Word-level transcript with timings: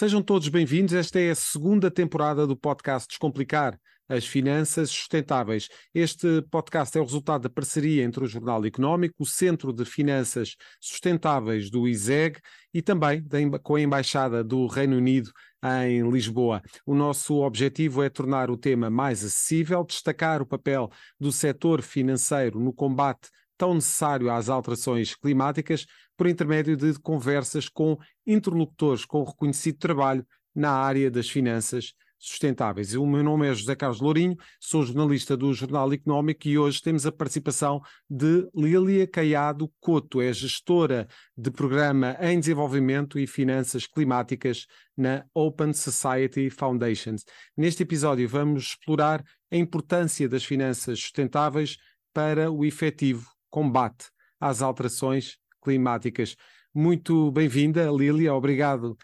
Sejam 0.00 0.22
todos 0.22 0.48
bem-vindos. 0.48 0.94
Esta 0.94 1.20
é 1.20 1.28
a 1.30 1.34
segunda 1.34 1.90
temporada 1.90 2.46
do 2.46 2.56
podcast 2.56 3.06
Descomplicar 3.06 3.78
as 4.08 4.24
Finanças 4.24 4.88
Sustentáveis. 4.88 5.68
Este 5.94 6.40
podcast 6.50 6.96
é 6.96 7.00
o 7.02 7.04
resultado 7.04 7.42
da 7.42 7.50
parceria 7.50 8.02
entre 8.02 8.24
o 8.24 8.26
Jornal 8.26 8.64
Económico, 8.64 9.16
o 9.18 9.26
Centro 9.26 9.74
de 9.74 9.84
Finanças 9.84 10.56
Sustentáveis 10.80 11.68
do 11.68 11.86
ISEG 11.86 12.40
e 12.72 12.80
também 12.80 13.22
com 13.62 13.74
a 13.74 13.80
Embaixada 13.82 14.42
do 14.42 14.66
Reino 14.66 14.96
Unido 14.96 15.30
em 15.62 16.10
Lisboa. 16.10 16.62
O 16.86 16.94
nosso 16.94 17.34
objetivo 17.42 18.02
é 18.02 18.08
tornar 18.08 18.50
o 18.50 18.56
tema 18.56 18.88
mais 18.88 19.22
acessível, 19.22 19.84
destacar 19.84 20.40
o 20.40 20.46
papel 20.46 20.90
do 21.20 21.30
setor 21.30 21.82
financeiro 21.82 22.58
no 22.58 22.72
combate 22.72 23.28
tão 23.58 23.74
necessário 23.74 24.30
às 24.30 24.48
alterações 24.48 25.14
climáticas 25.14 25.84
por 26.20 26.26
intermédio 26.26 26.76
de 26.76 26.92
conversas 27.00 27.66
com 27.66 27.96
interlocutores 28.26 29.06
com 29.06 29.24
reconhecido 29.24 29.78
trabalho 29.78 30.22
na 30.54 30.70
área 30.70 31.10
das 31.10 31.30
finanças 31.30 31.94
sustentáveis. 32.18 32.94
O 32.94 33.06
meu 33.06 33.24
nome 33.24 33.48
é 33.48 33.54
José 33.54 33.74
Carlos 33.74 34.02
Lourinho, 34.02 34.36
sou 34.60 34.84
jornalista 34.84 35.34
do 35.34 35.50
Jornal 35.54 35.90
Económico 35.94 36.46
e 36.46 36.58
hoje 36.58 36.82
temos 36.82 37.06
a 37.06 37.10
participação 37.10 37.80
de 38.06 38.46
Lília 38.54 39.06
Caiado 39.06 39.72
Couto, 39.80 40.20
é 40.20 40.30
gestora 40.30 41.08
de 41.34 41.50
programa 41.50 42.14
em 42.20 42.38
desenvolvimento 42.38 43.18
e 43.18 43.26
finanças 43.26 43.86
climáticas 43.86 44.66
na 44.94 45.24
Open 45.32 45.72
Society 45.72 46.50
Foundations. 46.50 47.24
Neste 47.56 47.82
episódio 47.82 48.28
vamos 48.28 48.64
explorar 48.64 49.24
a 49.50 49.56
importância 49.56 50.28
das 50.28 50.44
finanças 50.44 51.00
sustentáveis 51.00 51.78
para 52.12 52.50
o 52.50 52.62
efetivo 52.62 53.26
combate 53.48 54.10
às 54.38 54.60
alterações 54.60 55.39
climáticas. 55.60 56.36
Muito 56.74 57.30
bem-vinda, 57.32 57.90
Lília, 57.90 58.34
obrigado 58.34 58.96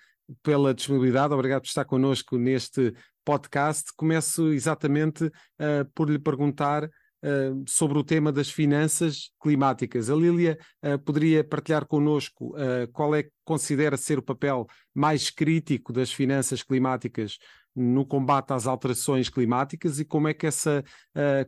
pela 0.43 0.75
disponibilidade, 0.75 1.35
obrigado 1.35 1.63
por 1.63 1.69
estar 1.69 1.85
connosco 1.85 2.37
neste 2.37 2.93
podcast. 3.25 3.93
Começo 3.97 4.53
exatamente 4.53 5.25
uh, 5.25 5.85
por 5.95 6.09
lhe 6.09 6.19
perguntar 6.19 6.85
uh, 6.85 7.65
sobre 7.67 7.99
o 7.99 8.05
tema 8.05 8.31
das 8.31 8.49
finanças 8.49 9.33
climáticas. 9.43 10.09
A 10.09 10.15
Lília 10.15 10.57
uh, 10.85 10.99
poderia 11.01 11.43
partilhar 11.43 11.85
connosco 11.87 12.55
qual 12.93 13.15
é 13.15 13.25
que 13.25 13.31
considera 13.45 13.97
ser 13.97 14.19
o 14.19 14.23
papel 14.23 14.67
mais 14.95 15.29
crítico 15.29 15.93
das 15.93 16.13
finanças 16.13 16.63
climáticas 16.63 17.39
no 17.75 18.07
combate 18.07 18.53
às 18.53 18.67
alterações 18.67 19.29
climáticas 19.29 19.99
e 19.99 20.05
como 20.05 20.29
é 20.29 20.33
que, 20.33 20.47
essa, 20.47 20.83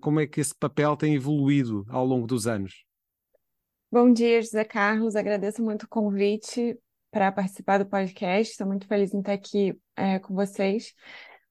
como 0.03 0.21
é 0.21 0.27
que 0.27 0.41
esse 0.41 0.55
papel 0.55 0.95
tem 0.95 1.15
evoluído 1.15 1.87
ao 1.89 2.05
longo 2.05 2.27
dos 2.27 2.47
anos? 2.47 2.85
Bom 3.91 4.13
dia, 4.13 4.43
José 4.43 4.65
Carlos. 4.65 5.17
Agradeço 5.17 5.63
muito 5.63 5.85
o 5.85 5.89
convite 5.89 6.79
para 7.11 7.33
participar 7.33 7.79
do 7.79 7.87
podcast. 7.87 8.51
Estou 8.51 8.67
muito 8.67 8.87
feliz 8.87 9.15
em 9.15 9.21
estar 9.21 9.33
aqui 9.33 9.81
é, 9.97 10.19
com 10.19 10.35
vocês. 10.35 10.93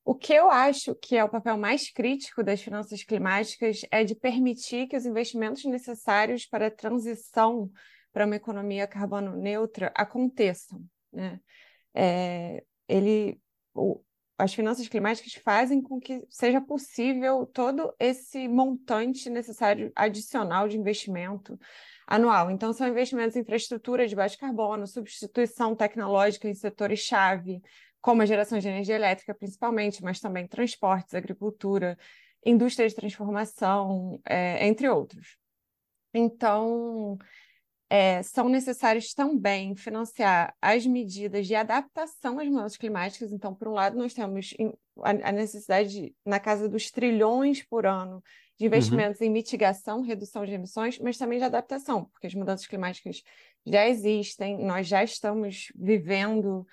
O 0.05 0.13
que 0.13 0.33
eu 0.33 0.47
acho 0.47 0.93
que 0.93 1.17
é 1.17 1.23
o 1.23 1.29
papel 1.29 1.57
mais 1.57 1.89
crítico 1.89 2.43
das 2.43 2.61
finanças 2.61 3.03
climáticas 3.03 3.81
é 3.89 4.03
de 4.03 4.13
permitir 4.13 4.85
que 4.87 4.95
os 4.95 5.07
investimentos 5.07 5.65
necessários 5.65 6.45
para 6.45 6.67
a 6.67 6.71
transição 6.71 7.71
para 8.13 8.27
uma 8.27 8.35
economia 8.35 8.85
carbono 8.85 9.35
neutra 9.35 9.91
aconteçam. 9.95 10.79
Né? 11.11 11.39
É, 11.91 12.63
ele, 12.87 13.41
o, 13.73 13.99
as 14.37 14.53
finanças 14.53 14.87
climáticas 14.87 15.33
fazem 15.43 15.81
com 15.81 15.99
que 15.99 16.23
seja 16.29 16.61
possível 16.61 17.47
todo 17.47 17.91
esse 17.99 18.47
montante 18.47 19.27
necessário 19.27 19.91
adicional 19.95 20.67
de 20.67 20.77
investimento 20.77 21.59
anual. 22.07 22.49
Então, 22.49 22.71
são 22.71 22.87
investimentos 22.87 23.35
em 23.35 23.41
infraestrutura 23.41 24.07
de 24.07 24.15
baixo 24.15 24.37
carbono, 24.37 24.87
substituição 24.87 25.75
tecnológica 25.75 26.47
em 26.47 26.53
setores-chave, 26.53 27.61
como 27.99 28.21
a 28.21 28.25
geração 28.25 28.57
de 28.57 28.67
energia 28.67 28.95
elétrica, 28.95 29.35
principalmente, 29.35 30.01
mas 30.01 30.19
também 30.19 30.47
transportes, 30.47 31.13
agricultura, 31.13 31.97
indústria 32.45 32.87
de 32.87 32.95
transformação, 32.95 34.21
é, 34.25 34.65
entre 34.65 34.87
outros. 34.87 35.37
Então, 36.13 37.17
é, 37.89 38.21
são 38.21 38.49
necessários 38.49 39.13
também 39.13 39.75
financiar 39.75 40.53
as 40.61 40.85
medidas 40.85 41.47
de 41.47 41.55
adaptação 41.55 42.39
às 42.39 42.47
mudanças 42.47 42.77
climáticas. 42.77 43.31
Então, 43.31 43.55
por 43.55 43.67
um 43.69 43.73
lado, 43.73 43.97
nós 43.97 44.13
temos 44.13 44.53
a 45.01 45.31
necessidade 45.31 45.89
de, 45.89 46.15
na 46.25 46.39
casa 46.39 46.67
dos 46.67 46.91
trilhões 46.91 47.63
por 47.63 47.85
ano 47.85 48.21
de 48.57 48.65
uhum. 48.65 48.67
investimentos 48.67 49.21
uhum. 49.21 49.27
em 49.27 49.29
mitigação, 49.29 50.01
redução 50.01 50.45
de 50.45 50.53
emissões, 50.53 50.99
mas 50.99 51.17
também 51.17 51.39
de 51.39 51.45
adaptação, 51.45 52.05
porque 52.05 52.27
as 52.27 52.33
mudanças 52.33 52.67
climáticas 52.67 53.23
já 53.65 53.87
existem, 53.87 54.57
nós 54.57 54.87
já 54.87 55.03
estamos 55.03 55.71
vivendo 55.75 56.65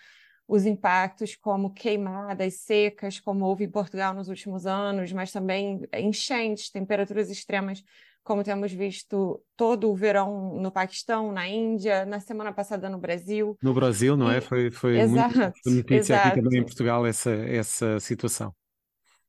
os 0.46 0.66
impactos 0.66 1.36
como 1.36 1.72
queimadas 1.72 2.60
secas, 2.60 3.18
como 3.18 3.44
houve 3.44 3.64
em 3.64 3.70
Portugal 3.70 4.12
nos 4.12 4.28
últimos 4.28 4.66
anos, 4.66 5.12
mas 5.12 5.32
também 5.32 5.80
enchentes, 5.94 6.70
temperaturas 6.70 7.30
extremas, 7.30 7.82
como 8.24 8.42
temos 8.42 8.72
visto 8.72 9.40
todo 9.56 9.90
o 9.90 9.94
verão 9.94 10.54
no 10.60 10.72
Paquistão, 10.72 11.30
na 11.30 11.46
Índia, 11.46 12.04
na 12.04 12.18
semana 12.18 12.52
passada 12.52 12.88
no 12.88 12.98
Brasil. 12.98 13.56
No 13.62 13.72
Brasil, 13.72 14.16
não 14.16 14.30
é? 14.30 14.34
e... 14.34 14.38
é? 14.38 14.40
Foi, 14.40 14.70
foi 14.70 14.98
exato, 14.98 15.38
muito 15.38 15.70
notícia 15.70 16.16
aqui 16.16 16.42
também 16.42 16.60
em 16.60 16.64
Portugal 16.64 17.06
essa, 17.06 17.30
essa 17.30 18.00
situação 18.00 18.52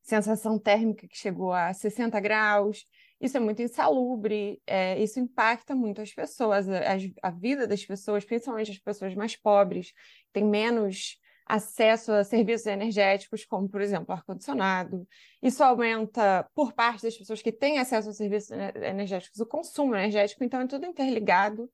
sensação 0.05 0.59
térmica 0.59 1.07
que 1.07 1.17
chegou 1.17 1.51
a 1.51 1.73
60 1.73 2.19
graus. 2.19 2.85
Isso 3.19 3.37
é 3.37 3.39
muito 3.39 3.61
insalubre, 3.61 4.61
é, 4.67 5.01
isso 5.01 5.19
impacta 5.19 5.73
muito 5.73 6.01
as 6.01 6.13
pessoas, 6.13 6.69
a, 6.69 6.95
a, 7.23 7.31
vida 7.31 7.65
das 7.65 7.83
pessoas, 7.83 8.23
principalmente 8.23 8.71
as 8.71 8.77
pessoas 8.77 9.15
mais 9.15 9.35
pobres, 9.35 9.93
têm 10.31 10.45
menos 10.45 11.17
acesso 11.45 12.11
a 12.11 12.23
serviços 12.23 12.65
energéticos, 12.65 13.45
como, 13.45 13.69
por 13.69 13.81
exemplo, 13.81 14.13
ar-condicionado. 14.13 15.07
Isso 15.41 15.63
aumenta, 15.63 16.49
por 16.55 16.73
parte 16.73 17.03
das 17.03 17.15
pessoas 17.15 17.41
que 17.41 17.51
têm 17.51 17.77
acesso 17.77 18.09
a 18.09 18.13
serviços 18.13 18.51
energéticos, 18.51 19.39
o 19.39 19.45
consumo 19.45 19.95
energético, 19.95 20.43
então 20.43 20.61
é 20.61 20.67
tudo 20.67 20.85
interligado. 20.85 21.69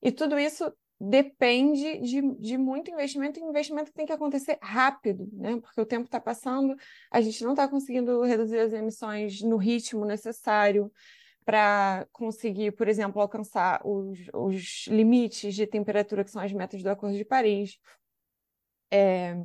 E 0.00 0.12
tudo 0.12 0.38
isso 0.38 0.72
depende 0.98 1.98
de, 1.98 2.22
de 2.36 2.56
muito 2.56 2.90
investimento, 2.90 3.38
e 3.38 3.42
investimento 3.42 3.90
que 3.90 3.96
tem 3.96 4.06
que 4.06 4.12
acontecer 4.12 4.58
rápido, 4.62 5.28
né? 5.32 5.58
Porque 5.60 5.80
o 5.80 5.86
tempo 5.86 6.06
está 6.06 6.20
passando, 6.20 6.74
a 7.10 7.20
gente 7.20 7.42
não 7.44 7.50
está 7.50 7.68
conseguindo 7.68 8.22
reduzir 8.22 8.58
as 8.58 8.72
emissões 8.72 9.42
no 9.42 9.56
ritmo 9.56 10.04
necessário 10.04 10.90
para 11.44 12.06
conseguir, 12.12 12.72
por 12.72 12.88
exemplo, 12.88 13.20
alcançar 13.20 13.80
os, 13.84 14.18
os 14.34 14.86
limites 14.88 15.54
de 15.54 15.66
temperatura 15.66 16.24
que 16.24 16.30
são 16.30 16.42
as 16.42 16.52
metas 16.52 16.82
do 16.82 16.88
Acordo 16.88 17.16
de 17.16 17.24
Paris. 17.24 17.78
É, 18.90 19.36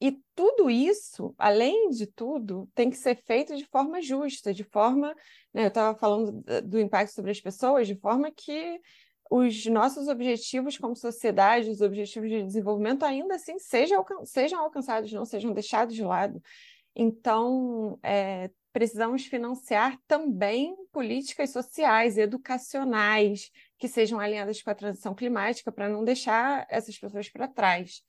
e 0.00 0.18
tudo 0.34 0.70
isso, 0.70 1.34
além 1.36 1.90
de 1.90 2.06
tudo, 2.06 2.68
tem 2.74 2.88
que 2.88 2.96
ser 2.96 3.16
feito 3.16 3.54
de 3.54 3.66
forma 3.66 4.00
justa, 4.00 4.54
de 4.54 4.64
forma. 4.64 5.14
Né, 5.52 5.64
eu 5.64 5.68
estava 5.68 5.98
falando 5.98 6.42
do 6.64 6.80
impacto 6.80 7.12
sobre 7.12 7.30
as 7.30 7.40
pessoas, 7.40 7.86
de 7.86 7.94
forma 7.96 8.30
que 8.30 8.80
os 9.30 9.66
nossos 9.66 10.08
objetivos 10.08 10.78
como 10.78 10.96
sociedade, 10.96 11.70
os 11.70 11.80
objetivos 11.80 12.30
de 12.30 12.42
desenvolvimento, 12.42 13.04
ainda 13.04 13.36
assim 13.36 13.58
sejam, 13.58 14.04
sejam 14.24 14.60
alcançados, 14.60 15.12
não 15.12 15.24
sejam 15.24 15.52
deixados 15.52 15.94
de 15.94 16.02
lado. 16.02 16.42
Então, 16.96 17.98
é, 18.02 18.50
precisamos 18.72 19.26
financiar 19.26 19.98
também 20.06 20.74
políticas 20.90 21.50
sociais, 21.50 22.16
educacionais, 22.18 23.50
que 23.78 23.86
sejam 23.86 24.18
alinhadas 24.18 24.62
com 24.62 24.70
a 24.70 24.74
transição 24.74 25.14
climática, 25.14 25.70
para 25.70 25.88
não 25.88 26.02
deixar 26.02 26.66
essas 26.68 26.98
pessoas 26.98 27.28
para 27.28 27.46
trás. 27.46 28.02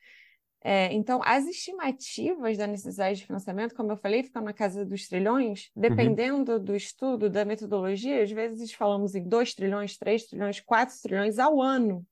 É, 0.64 0.94
então, 0.94 1.22
as 1.24 1.46
estimativas 1.48 2.56
da 2.56 2.68
necessidade 2.68 3.20
de 3.20 3.26
financiamento, 3.26 3.74
como 3.74 3.92
eu 3.92 3.98
falei, 3.98 4.22
ficam 4.22 4.44
na 4.44 4.54
casa 4.54 4.86
dos 4.86 5.08
trilhões, 5.08 5.72
uhum. 5.76 5.82
dependendo 5.82 6.54
uhum. 6.54 6.64
do 6.64 6.76
estudo, 6.76 7.30
da 7.30 7.44
metodologia, 7.44 8.22
às 8.22 8.32
vezes 8.32 8.72
falamos 8.72 9.16
em 9.16 9.28
2 9.28 9.56
trilhões, 9.56 9.98
3 9.98 10.28
trilhões, 10.28 10.60
4 10.60 10.96
trilhões 11.02 11.40
ao 11.40 11.60
ano. 11.60 12.06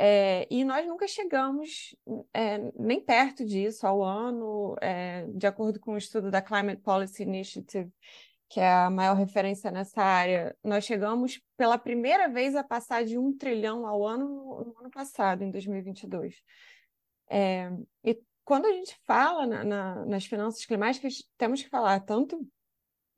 É, 0.00 0.46
e 0.48 0.64
nós 0.64 0.86
nunca 0.86 1.08
chegamos 1.08 1.94
é, 2.32 2.58
nem 2.78 3.00
perto 3.00 3.44
disso 3.44 3.86
ao 3.86 4.02
ano, 4.02 4.76
é, 4.80 5.26
de 5.26 5.46
acordo 5.46 5.80
com 5.80 5.92
o 5.92 5.98
estudo 5.98 6.30
da 6.30 6.40
Climate 6.40 6.80
Policy 6.80 7.24
Initiative, 7.24 7.90
que 8.48 8.60
é 8.60 8.70
a 8.70 8.88
maior 8.88 9.16
referência 9.16 9.70
nessa 9.70 10.00
área, 10.00 10.56
nós 10.64 10.84
chegamos 10.84 11.40
pela 11.56 11.76
primeira 11.76 12.28
vez 12.28 12.54
a 12.54 12.64
passar 12.64 13.04
de 13.04 13.18
um 13.18 13.36
trilhão 13.36 13.86
ao 13.86 14.06
ano 14.06 14.26
no, 14.26 14.64
no 14.64 14.78
ano 14.80 14.90
passado, 14.90 15.42
em 15.42 15.50
2022. 15.50 16.36
É, 17.30 17.70
e 18.04 18.20
quando 18.44 18.66
a 18.66 18.72
gente 18.72 18.96
fala 19.04 19.46
na, 19.46 19.64
na, 19.64 20.06
nas 20.06 20.24
finanças 20.24 20.64
climáticas, 20.64 21.22
temos 21.36 21.62
que 21.62 21.68
falar 21.68 22.00
tanto 22.00 22.46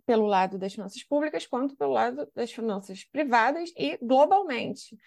pelo 0.05 0.27
lado 0.27 0.59
das 0.59 0.75
finanças 0.75 1.03
públicas 1.05 1.47
quanto 1.47 1.77
pelo 1.77 1.93
lado 1.93 2.29
das 2.35 2.51
finanças 2.51 3.05
privadas 3.05 3.73
e 3.77 3.97
globalmente. 3.99 4.99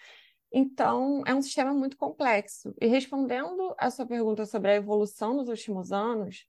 Então, 0.50 1.22
é 1.26 1.34
um 1.34 1.42
sistema 1.42 1.74
muito 1.74 1.96
complexo. 1.96 2.74
E 2.80 2.86
respondendo 2.86 3.74
à 3.76 3.90
sua 3.90 4.06
pergunta 4.06 4.46
sobre 4.46 4.70
a 4.70 4.76
evolução 4.76 5.34
nos 5.34 5.48
últimos 5.48 5.92
anos, 5.92 6.46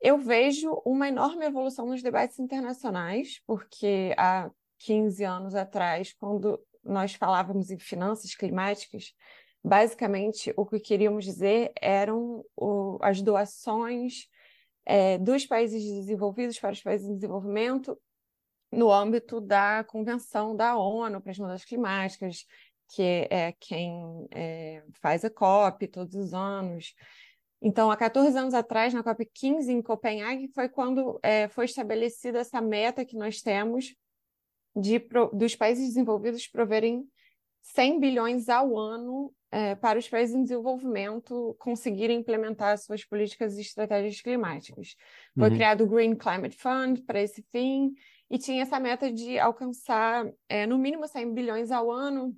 eu 0.00 0.16
vejo 0.18 0.80
uma 0.84 1.08
enorme 1.08 1.44
evolução 1.44 1.86
nos 1.86 2.02
debates 2.02 2.38
internacionais, 2.38 3.42
porque 3.46 4.14
há 4.16 4.50
15 4.78 5.24
anos 5.24 5.54
atrás, 5.54 6.14
quando 6.14 6.58
nós 6.82 7.14
falávamos 7.14 7.70
em 7.70 7.78
finanças 7.78 8.34
climáticas, 8.34 9.14
Basicamente, 9.62 10.52
o 10.56 10.64
que 10.64 10.78
queríamos 10.78 11.24
dizer 11.24 11.72
eram 11.80 12.44
o, 12.56 12.98
as 13.02 13.20
doações 13.20 14.28
é, 14.86 15.18
dos 15.18 15.44
países 15.44 15.82
desenvolvidos 15.82 16.58
para 16.58 16.72
os 16.72 16.82
países 16.82 17.08
em 17.08 17.14
desenvolvimento 17.14 17.98
no 18.70 18.92
âmbito 18.92 19.40
da 19.40 19.84
Convenção 19.84 20.54
da 20.54 20.76
ONU 20.76 21.20
para 21.20 21.32
as 21.32 21.38
Mudanças 21.38 21.64
Climáticas, 21.64 22.44
que 22.94 23.26
é 23.30 23.52
quem 23.58 24.26
é, 24.30 24.82
faz 25.00 25.24
a 25.24 25.30
COP 25.30 25.88
todos 25.88 26.14
os 26.14 26.32
anos. 26.32 26.94
Então, 27.60 27.90
há 27.90 27.96
14 27.96 28.36
anos 28.38 28.54
atrás, 28.54 28.94
na 28.94 29.02
COP 29.02 29.28
15 29.34 29.72
em 29.72 29.82
Copenhague, 29.82 30.48
foi 30.54 30.68
quando 30.68 31.18
é, 31.22 31.48
foi 31.48 31.64
estabelecida 31.64 32.38
essa 32.38 32.60
meta 32.60 33.04
que 33.04 33.16
nós 33.16 33.42
temos 33.42 33.94
de, 34.76 34.98
dos 35.32 35.56
países 35.56 35.88
desenvolvidos 35.88 36.46
proverem 36.46 37.04
100 37.74 38.00
bilhões 38.00 38.48
ao 38.48 38.76
ano 38.78 39.32
é, 39.50 39.74
para 39.74 39.98
os 39.98 40.08
países 40.08 40.34
em 40.34 40.42
desenvolvimento 40.42 41.56
conseguirem 41.58 42.18
implementar 42.18 42.76
suas 42.78 43.04
políticas 43.04 43.56
e 43.56 43.62
estratégias 43.62 44.20
climáticas. 44.20 44.94
Foi 45.38 45.48
uhum. 45.48 45.54
criado 45.54 45.84
o 45.84 45.86
Green 45.86 46.14
Climate 46.14 46.56
Fund 46.56 47.02
para 47.06 47.20
esse 47.20 47.42
fim 47.50 47.92
e 48.30 48.38
tinha 48.38 48.62
essa 48.62 48.78
meta 48.78 49.10
de 49.12 49.38
alcançar 49.38 50.30
é, 50.48 50.66
no 50.66 50.78
mínimo 50.78 51.06
100 51.06 51.32
bilhões 51.32 51.70
ao 51.70 51.90
ano. 51.90 52.36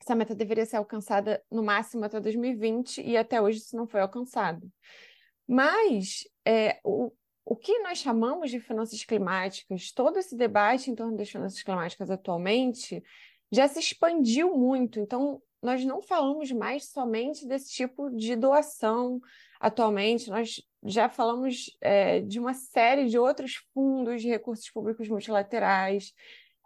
Essa 0.00 0.14
meta 0.14 0.34
deveria 0.34 0.66
ser 0.66 0.76
alcançada 0.76 1.42
no 1.50 1.62
máximo 1.62 2.04
até 2.04 2.18
2020 2.18 3.02
e 3.02 3.16
até 3.16 3.40
hoje 3.40 3.58
isso 3.58 3.76
não 3.76 3.86
foi 3.86 4.00
alcançado. 4.00 4.68
Mas 5.46 6.24
é, 6.44 6.80
o, 6.82 7.12
o 7.44 7.54
que 7.54 7.80
nós 7.80 7.98
chamamos 7.98 8.50
de 8.50 8.60
finanças 8.60 9.04
climáticas, 9.04 9.92
todo 9.92 10.18
esse 10.18 10.36
debate 10.36 10.90
em 10.90 10.94
torno 10.94 11.16
das 11.16 11.28
finanças 11.28 11.62
climáticas 11.62 12.10
atualmente 12.10 13.02
já 13.50 13.68
se 13.68 13.78
expandiu 13.78 14.56
muito. 14.56 15.00
Então, 15.00 15.42
nós 15.62 15.84
não 15.84 16.00
falamos 16.00 16.50
mais 16.52 16.90
somente 16.90 17.46
desse 17.46 17.72
tipo 17.72 18.10
de 18.10 18.34
doação 18.36 19.20
atualmente, 19.60 20.30
nós 20.30 20.62
já 20.82 21.10
falamos 21.10 21.76
é, 21.82 22.20
de 22.20 22.40
uma 22.40 22.54
série 22.54 23.08
de 23.08 23.18
outros 23.18 23.56
fundos 23.74 24.22
de 24.22 24.28
recursos 24.28 24.70
públicos 24.70 25.06
multilaterais, 25.06 26.14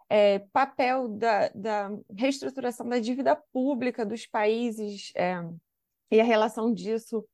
é, 0.09 0.39
papel 0.53 1.09
da, 1.09 1.49
da, 1.49 1.91
reestruturação 2.17 2.87
da 2.87 2.99
dívida 2.99 3.35
pública 3.51 4.05
dos 4.05 4.25
países 4.25 5.11
é, 5.15 5.35
e 6.09 6.21
a 6.21 6.23
relação 6.23 6.73
disso 6.73 7.25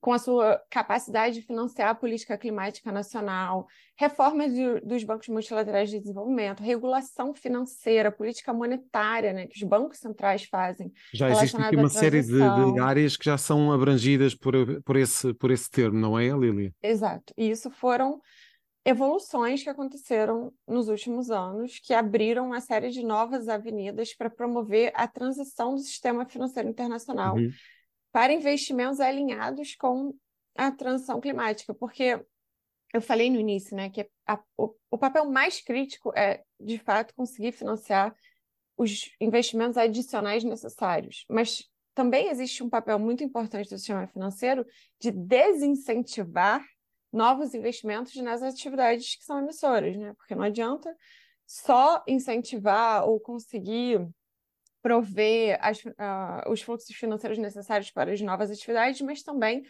com 0.00 0.12
a 0.12 0.18
sua 0.18 0.60
capacidade 0.70 1.34
de 1.34 1.42
financiar 1.42 1.90
a 1.90 1.94
política 1.94 2.38
climática 2.38 2.92
nacional, 2.92 3.66
reformas 3.96 4.54
de, 4.54 4.80
dos 4.80 5.02
bancos 5.02 5.28
multilaterais 5.28 5.90
de 5.90 5.98
desenvolvimento, 5.98 6.62
regulação 6.62 7.34
financeira, 7.34 8.12
política 8.12 8.52
monetária, 8.52 9.32
né, 9.32 9.46
que 9.46 9.56
os 9.56 9.68
bancos 9.68 9.98
centrais 9.98 10.44
fazem. 10.44 10.92
Já 11.12 11.30
existe 11.30 11.56
aqui 11.56 11.76
uma 11.76 11.88
série 11.88 12.22
de, 12.22 12.32
de, 12.32 12.80
áreas 12.80 13.16
que 13.16 13.24
já 13.24 13.36
são 13.36 13.72
abrangidas 13.72 14.34
por, 14.34 14.54
por, 14.82 14.96
esse, 14.96 15.34
por 15.34 15.50
esse 15.50 15.68
termo, 15.68 15.98
não 15.98 16.18
é, 16.18 16.28
Lili? 16.28 16.72
Exato. 16.80 17.34
E 17.36 17.50
isso 17.50 17.68
foram 17.68 18.20
evoluções 18.84 19.62
que 19.64 19.68
aconteceram 19.68 20.52
nos 20.66 20.88
últimos 20.88 21.28
anos, 21.30 21.80
que 21.80 21.92
abriram 21.92 22.46
uma 22.46 22.60
série 22.60 22.90
de 22.90 23.04
novas 23.04 23.48
avenidas 23.48 24.14
para 24.14 24.30
promover 24.30 24.92
a 24.94 25.08
transição 25.08 25.74
do 25.74 25.80
sistema 25.80 26.24
financeiro 26.24 26.68
internacional. 26.68 27.34
Uhum 27.34 27.50
para 28.12 28.32
investimentos 28.32 29.00
alinhados 29.00 29.74
com 29.74 30.14
a 30.56 30.70
transição 30.70 31.20
climática, 31.20 31.74
porque 31.74 32.20
eu 32.92 33.02
falei 33.02 33.30
no 33.30 33.38
início, 33.38 33.76
né, 33.76 33.90
que 33.90 34.08
a, 34.26 34.40
o, 34.56 34.74
o 34.90 34.98
papel 34.98 35.26
mais 35.26 35.60
crítico 35.60 36.12
é, 36.16 36.42
de 36.58 36.78
fato, 36.78 37.14
conseguir 37.14 37.52
financiar 37.52 38.14
os 38.76 39.10
investimentos 39.20 39.76
adicionais 39.76 40.44
necessários, 40.44 41.24
mas 41.28 41.68
também 41.94 42.28
existe 42.28 42.62
um 42.62 42.70
papel 42.70 42.98
muito 42.98 43.24
importante 43.24 43.68
do 43.68 43.76
sistema 43.76 44.06
financeiro 44.06 44.64
de 45.00 45.10
desincentivar 45.10 46.64
novos 47.12 47.54
investimentos 47.54 48.14
nas 48.16 48.40
atividades 48.42 49.16
que 49.16 49.24
são 49.24 49.40
emissoras, 49.40 49.96
né? 49.96 50.14
Porque 50.14 50.34
não 50.34 50.44
adianta 50.44 50.94
só 51.44 52.02
incentivar 52.06 53.04
ou 53.08 53.18
conseguir 53.18 54.06
prover 54.82 55.58
as, 55.60 55.84
uh, 55.84 56.50
os 56.50 56.62
fluxos 56.62 56.94
financeiros 56.94 57.38
necessários 57.38 57.90
para 57.90 58.12
as 58.12 58.20
novas 58.20 58.50
atividades, 58.50 59.00
mas 59.00 59.22
também 59.22 59.62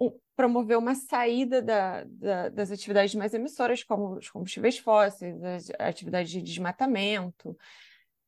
um, 0.00 0.12
promover 0.36 0.78
uma 0.78 0.94
saída 0.94 1.60
da, 1.60 2.04
da, 2.04 2.48
das 2.48 2.70
atividades 2.70 3.14
mais 3.14 3.34
emissoras, 3.34 3.82
como 3.82 4.16
os 4.16 4.30
combustíveis 4.30 4.78
fósseis, 4.78 5.42
as 5.42 5.70
atividades 5.78 6.30
de 6.30 6.42
desmatamento. 6.42 7.56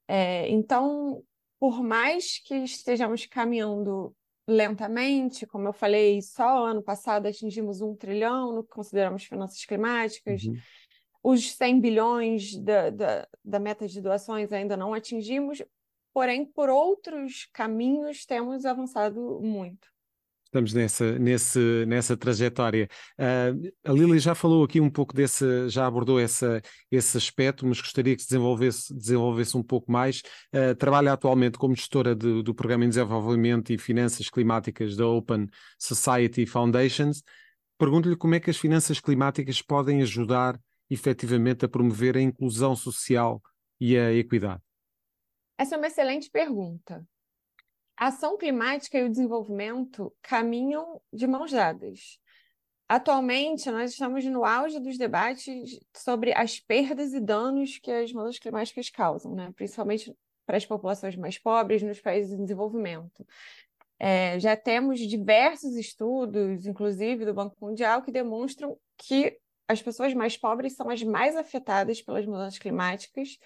É, 0.08 0.48
então, 0.48 1.22
por 1.58 1.82
mais 1.82 2.38
que 2.38 2.54
estejamos 2.56 3.26
caminhando 3.26 4.14
lentamente, 4.46 5.46
como 5.46 5.68
eu 5.68 5.72
falei, 5.72 6.20
só 6.20 6.66
ano 6.66 6.82
passado 6.82 7.26
atingimos 7.26 7.80
um 7.80 7.94
trilhão 7.94 8.52
no 8.52 8.64
que 8.64 8.70
consideramos 8.70 9.24
finanças 9.24 9.64
climáticas. 9.64 10.44
Uhum. 10.44 10.56
Os 11.22 11.52
100 11.52 11.80
bilhões 11.80 12.56
da, 12.56 12.90
da, 12.90 13.28
da 13.44 13.58
meta 13.60 13.86
de 13.86 14.00
doações 14.00 14.52
ainda 14.52 14.76
não 14.76 14.92
atingimos, 14.92 15.62
porém, 16.12 16.44
por 16.44 16.68
outros 16.68 17.48
caminhos, 17.52 18.24
temos 18.24 18.64
avançado 18.64 19.40
muito. 19.40 19.88
Estamos 20.50 20.74
nessa, 20.74 21.16
nesse, 21.16 21.86
nessa 21.86 22.16
trajetória. 22.16 22.88
Uh, 23.16 23.70
a 23.84 23.92
Lili 23.92 24.18
já 24.18 24.34
falou 24.34 24.64
aqui 24.64 24.80
um 24.80 24.90
pouco 24.90 25.14
desse, 25.14 25.68
já 25.68 25.86
abordou 25.86 26.18
essa, 26.18 26.60
esse 26.90 27.16
aspecto, 27.16 27.64
mas 27.64 27.80
gostaria 27.80 28.16
que 28.16 28.22
se 28.22 28.30
desenvolvesse, 28.30 28.92
desenvolvesse 28.92 29.56
um 29.56 29.62
pouco 29.62 29.92
mais. 29.92 30.22
Uh, 30.52 30.74
trabalha 30.74 31.12
atualmente 31.12 31.56
como 31.56 31.76
gestora 31.76 32.16
de, 32.16 32.42
do 32.42 32.52
Programa 32.52 32.84
em 32.84 32.88
Desenvolvimento 32.88 33.72
e 33.72 33.78
Finanças 33.78 34.28
Climáticas 34.28 34.96
da 34.96 35.06
Open 35.06 35.46
Society 35.78 36.44
Foundations. 36.46 37.22
Pergunto-lhe 37.78 38.16
como 38.16 38.34
é 38.34 38.40
que 38.40 38.50
as 38.50 38.56
finanças 38.56 38.98
climáticas 38.98 39.62
podem 39.62 40.02
ajudar 40.02 40.60
efetivamente 40.90 41.64
a 41.64 41.68
promover 41.68 42.16
a 42.16 42.20
inclusão 42.20 42.74
social 42.74 43.40
e 43.80 43.96
a 43.96 44.12
equidade. 44.12 44.60
Essa 45.60 45.74
é 45.74 45.78
uma 45.78 45.88
excelente 45.88 46.30
pergunta. 46.30 47.06
A 47.94 48.06
ação 48.06 48.38
climática 48.38 48.96
e 48.96 49.04
o 49.04 49.10
desenvolvimento 49.10 50.10
caminham 50.22 51.02
de 51.12 51.26
mãos 51.26 51.52
dadas. 51.52 52.18
Atualmente, 52.88 53.70
nós 53.70 53.90
estamos 53.90 54.24
no 54.24 54.42
auge 54.42 54.80
dos 54.80 54.96
debates 54.96 55.78
sobre 55.94 56.32
as 56.32 56.58
perdas 56.58 57.12
e 57.12 57.20
danos 57.20 57.76
que 57.76 57.90
as 57.90 58.10
mudanças 58.10 58.38
climáticas 58.38 58.88
causam, 58.88 59.34
né? 59.34 59.52
principalmente 59.54 60.16
para 60.46 60.56
as 60.56 60.64
populações 60.64 61.14
mais 61.14 61.36
pobres 61.36 61.82
nos 61.82 62.00
países 62.00 62.32
em 62.32 62.42
desenvolvimento. 62.42 63.26
É, 63.98 64.40
já 64.40 64.56
temos 64.56 64.98
diversos 64.98 65.76
estudos, 65.76 66.64
inclusive 66.64 67.26
do 67.26 67.34
Banco 67.34 67.54
Mundial, 67.60 68.00
que 68.00 68.10
demonstram 68.10 68.78
que 68.96 69.38
as 69.68 69.82
pessoas 69.82 70.14
mais 70.14 70.38
pobres 70.38 70.74
são 70.74 70.88
as 70.88 71.02
mais 71.02 71.36
afetadas 71.36 72.00
pelas 72.00 72.24
mudanças 72.24 72.58
climáticas 72.58 73.38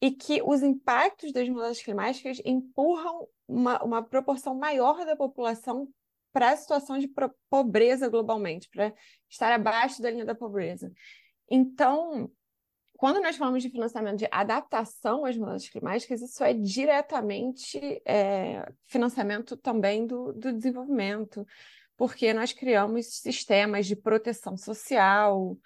e 0.00 0.10
que 0.10 0.40
os 0.42 0.62
impactos 0.62 1.32
das 1.32 1.48
mudanças 1.48 1.82
climáticas 1.82 2.40
empurram 2.44 3.26
uma, 3.46 3.82
uma 3.82 4.02
proporção 4.02 4.54
maior 4.54 5.04
da 5.04 5.16
população 5.16 5.88
para 6.32 6.50
a 6.50 6.56
situação 6.56 6.98
de 6.98 7.10
pobreza 7.50 8.08
globalmente, 8.08 8.68
para 8.68 8.92
estar 9.28 9.52
abaixo 9.52 10.00
da 10.00 10.10
linha 10.10 10.24
da 10.24 10.34
pobreza. 10.34 10.92
Então, 11.50 12.30
quando 12.98 13.20
nós 13.20 13.36
falamos 13.36 13.62
de 13.62 13.70
financiamento 13.70 14.18
de 14.18 14.28
adaptação 14.30 15.24
às 15.24 15.36
mudanças 15.36 15.68
climáticas, 15.68 16.20
isso 16.20 16.44
é 16.44 16.52
diretamente 16.52 18.02
é, 18.04 18.70
financiamento 18.86 19.56
também 19.56 20.06
do, 20.06 20.32
do 20.32 20.52
desenvolvimento, 20.52 21.46
porque 21.96 22.32
nós 22.32 22.52
criamos 22.52 23.06
sistemas 23.06 23.86
de 23.86 23.96
proteção 23.96 24.56
social, 24.56 25.56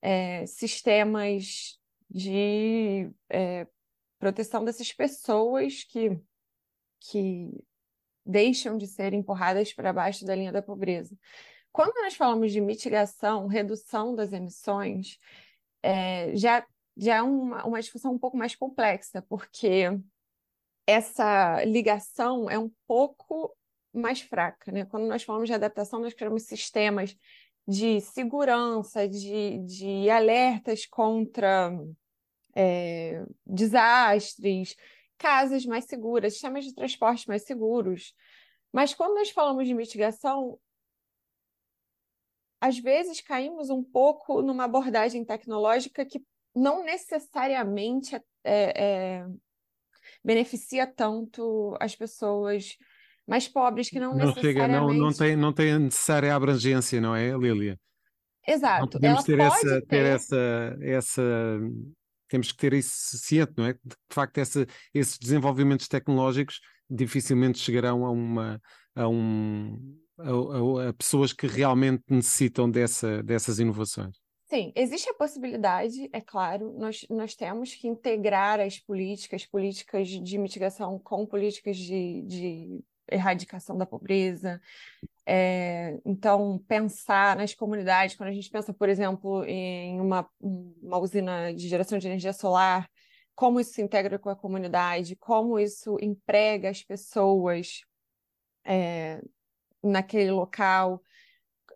é, 0.00 0.46
sistemas 0.46 1.78
de 2.14 3.10
é, 3.28 3.66
proteção 4.20 4.64
dessas 4.64 4.92
pessoas 4.92 5.82
que, 5.82 6.16
que 7.00 7.50
deixam 8.24 8.78
de 8.78 8.86
ser 8.86 9.12
empurradas 9.12 9.72
para 9.72 9.92
baixo 9.92 10.24
da 10.24 10.36
linha 10.36 10.52
da 10.52 10.62
pobreza. 10.62 11.18
Quando 11.72 11.92
nós 11.96 12.14
falamos 12.14 12.52
de 12.52 12.60
mitigação, 12.60 13.48
redução 13.48 14.14
das 14.14 14.32
emissões, 14.32 15.18
é, 15.82 16.34
já, 16.36 16.64
já 16.96 17.16
é 17.16 17.22
uma, 17.22 17.66
uma 17.66 17.80
discussão 17.80 18.12
um 18.12 18.18
pouco 18.18 18.36
mais 18.36 18.54
complexa, 18.54 19.20
porque 19.22 19.86
essa 20.86 21.64
ligação 21.64 22.48
é 22.48 22.56
um 22.56 22.70
pouco 22.86 23.52
mais 23.92 24.20
fraca. 24.20 24.70
Né? 24.70 24.84
Quando 24.84 25.08
nós 25.08 25.24
falamos 25.24 25.48
de 25.48 25.54
adaptação, 25.54 25.98
nós 25.98 26.14
criamos 26.14 26.44
sistemas 26.44 27.16
de 27.66 28.00
segurança, 28.00 29.08
de, 29.08 29.58
de 29.64 30.08
alertas 30.08 30.86
contra 30.86 31.72
é, 32.54 33.24
desastres, 33.46 34.76
casas 35.18 35.64
mais 35.64 35.84
seguras, 35.84 36.34
sistemas 36.34 36.64
de 36.64 36.74
transporte 36.74 37.28
mais 37.28 37.42
seguros. 37.44 38.14
Mas 38.72 38.94
quando 38.94 39.14
nós 39.14 39.30
falamos 39.30 39.66
de 39.66 39.74
mitigação, 39.74 40.58
às 42.60 42.78
vezes 42.78 43.20
caímos 43.20 43.70
um 43.70 43.82
pouco 43.82 44.42
numa 44.42 44.64
abordagem 44.64 45.24
tecnológica 45.24 46.04
que 46.04 46.22
não 46.54 46.84
necessariamente 46.84 48.16
é, 48.16 48.22
é, 49.24 49.26
beneficia 50.24 50.86
tanto 50.86 51.76
as 51.80 51.94
pessoas 51.94 52.76
mais 53.26 53.48
pobres, 53.48 53.88
que 53.88 53.98
não, 53.98 54.14
não 54.14 54.26
necessariamente... 54.26 54.60
Chega, 54.60 54.68
não, 54.68 54.92
não, 54.92 55.12
tem, 55.12 55.36
não 55.36 55.52
tem 55.52 55.72
a 55.72 55.78
necessária 55.78 56.34
abrangência, 56.34 57.00
não 57.00 57.16
é, 57.16 57.30
Lília? 57.30 57.78
Exato. 58.46 58.82
Não 58.82 58.88
podemos 58.88 59.18
Ela 59.18 59.26
ter, 59.26 59.36
pode 59.38 59.54
essa, 59.54 59.80
ter... 59.80 59.86
ter 59.86 60.06
essa, 60.06 60.78
essa. 60.82 61.60
Temos 62.34 62.50
que 62.50 62.58
ter 62.58 62.72
isso 62.72 63.16
ciente, 63.16 63.52
não 63.56 63.64
é? 63.64 63.74
De 63.74 63.94
facto, 64.10 64.38
essa, 64.38 64.66
esses 64.92 65.16
desenvolvimentos 65.16 65.86
tecnológicos 65.86 66.58
dificilmente 66.90 67.60
chegarão 67.60 68.04
a 68.04 68.10
uma. 68.10 68.60
A 68.92 69.08
um, 69.08 69.96
a, 70.18 70.30
a, 70.30 70.88
a 70.88 70.92
pessoas 70.94 71.32
que 71.32 71.46
realmente 71.46 72.02
necessitam 72.10 72.68
dessa, 72.68 73.22
dessas 73.22 73.60
inovações. 73.60 74.16
Sim, 74.46 74.72
existe 74.74 75.08
a 75.08 75.14
possibilidade, 75.14 76.08
é 76.12 76.20
claro, 76.20 76.76
nós, 76.76 77.06
nós 77.08 77.36
temos 77.36 77.72
que 77.72 77.86
integrar 77.86 78.58
as 78.58 78.80
políticas, 78.80 79.46
políticas 79.46 80.08
de 80.08 80.36
mitigação 80.36 80.98
com 80.98 81.24
políticas 81.24 81.76
de, 81.76 82.22
de 82.22 82.84
erradicação 83.10 83.76
da 83.76 83.86
pobreza. 83.86 84.60
É, 85.26 85.98
então, 86.04 86.58
pensar 86.68 87.36
nas 87.36 87.54
comunidades, 87.54 88.16
quando 88.16 88.28
a 88.28 88.32
gente 88.32 88.50
pensa, 88.50 88.72
por 88.72 88.88
exemplo, 88.88 89.44
em 89.44 90.00
uma, 90.00 90.28
uma 90.40 90.98
usina 90.98 91.52
de 91.52 91.68
geração 91.68 91.98
de 91.98 92.06
energia 92.06 92.32
solar, 92.32 92.88
como 93.34 93.58
isso 93.58 93.72
se 93.72 93.82
integra 93.82 94.18
com 94.18 94.30
a 94.30 94.36
comunidade, 94.36 95.16
como 95.16 95.58
isso 95.58 95.96
emprega 96.00 96.70
as 96.70 96.82
pessoas 96.82 97.80
é, 98.64 99.20
naquele 99.82 100.30
local. 100.30 101.02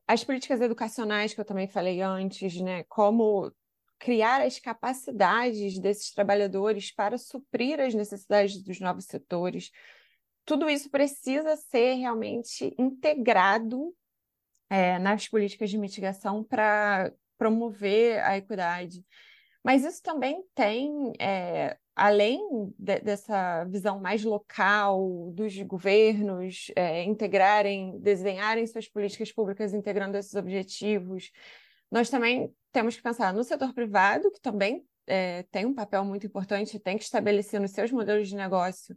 As 0.07 0.25
políticas 0.25 0.61
educacionais 0.61 1.35
que 1.35 1.41
eu 1.41 1.45
também 1.45 1.69
falei 1.69 2.01
antes, 2.01 2.61
né? 2.61 2.85
Como 2.85 3.53
criar 3.99 4.41
as 4.41 4.61
capacidades 4.61 5.79
desses 5.79 6.13
trabalhadores 6.13 6.93
para 6.93 7.19
suprir 7.19 7.81
as 7.81 7.95
necessidades 7.95 8.63
dos 8.63 8.81
novos 8.81 9.07
setores. 9.07 9.71
Tudo 10.49 10.71
isso 10.71 10.89
precisa 10.89 11.57
ser 11.57 11.97
realmente 11.97 12.75
integrado 12.79 13.95
é, 14.71 14.99
nas 14.99 15.29
políticas 15.29 15.69
de 15.69 15.77
mitigação 15.77 16.43
para 16.43 17.13
promover 17.37 18.25
a 18.25 18.39
equidade. 18.39 19.05
Mas 19.63 19.85
isso 19.85 20.03
também 20.03 20.43
tem 20.55 21.13
é, 21.21 21.77
além 21.95 22.41
de, 22.79 22.99
dessa 23.01 23.65
visão 23.65 24.01
mais 24.01 24.25
local 24.25 25.31
dos 25.35 25.55
governos 25.65 26.71
é, 26.75 27.03
integrarem, 27.03 28.01
desenharem 28.01 28.67
suas 28.67 28.89
políticas 28.89 29.31
públicas 29.31 29.75
integrando 29.75 30.17
esses 30.17 30.35
objetivos, 30.35 31.31
nós 31.91 32.09
também 32.09 32.51
temos 32.73 32.97
que 32.97 33.03
pensar 33.03 33.35
no 33.35 33.45
setor 33.45 33.75
privado, 33.75 34.31
que 34.31 34.41
também 34.41 34.83
é, 35.07 35.43
tem 35.51 35.67
um 35.67 35.75
papel 35.75 36.07
muito 36.07 36.27
importante, 36.27 36.79
tem 36.79 36.97
que 36.97 37.05
estabelecer 37.05 37.61
nos 37.61 37.73
seus 37.73 37.93
modelos 37.93 38.31
de 38.31 38.35
negócio 38.35 38.97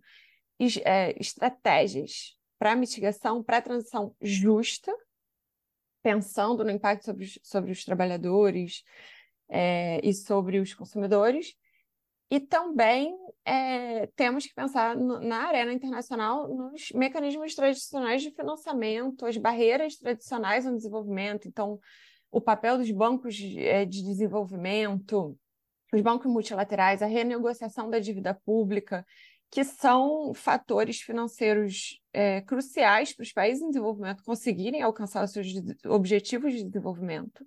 é, 0.85 1.15
estratégias 1.19 2.37
para 2.59 2.75
mitigação, 2.75 3.43
para 3.43 3.61
transição 3.61 4.15
justa, 4.21 4.93
pensando 6.03 6.63
no 6.63 6.71
impacto 6.71 7.05
sobre 7.05 7.25
os, 7.25 7.39
sobre 7.43 7.71
os 7.71 7.83
trabalhadores 7.83 8.83
é, 9.49 9.99
e 10.03 10.13
sobre 10.13 10.59
os 10.59 10.73
consumidores, 10.73 11.55
e 12.29 12.39
também 12.39 13.13
é, 13.43 14.07
temos 14.15 14.45
que 14.45 14.53
pensar 14.53 14.95
no, 14.95 15.19
na 15.19 15.47
arena 15.47 15.73
internacional 15.73 16.47
nos 16.47 16.89
mecanismos 16.93 17.53
tradicionais 17.53 18.21
de 18.21 18.31
financiamento, 18.31 19.25
as 19.25 19.35
barreiras 19.35 19.97
tradicionais 19.97 20.65
ao 20.65 20.73
desenvolvimento. 20.73 21.49
Então, 21.49 21.77
o 22.31 22.39
papel 22.39 22.77
dos 22.77 22.89
bancos 22.89 23.35
de, 23.35 23.59
é, 23.59 23.83
de 23.83 24.01
desenvolvimento, 24.01 25.37
os 25.93 26.01
bancos 26.01 26.31
multilaterais, 26.31 27.01
a 27.01 27.05
renegociação 27.05 27.89
da 27.89 27.99
dívida 27.99 28.33
pública, 28.33 29.05
que 29.51 29.65
são 29.65 30.34
fatores 30.34 31.01
financeiros 31.01 32.00
é, 32.13 32.39
cruciais 32.41 33.13
para 33.13 33.24
os 33.24 33.34
países 33.34 33.62
em 33.62 33.67
desenvolvimento 33.67 34.24
conseguirem 34.24 34.81
alcançar 34.81 35.25
os 35.25 35.31
seus 35.31 35.48
objetivos 35.86 36.53
de 36.53 36.63
desenvolvimento. 36.63 37.46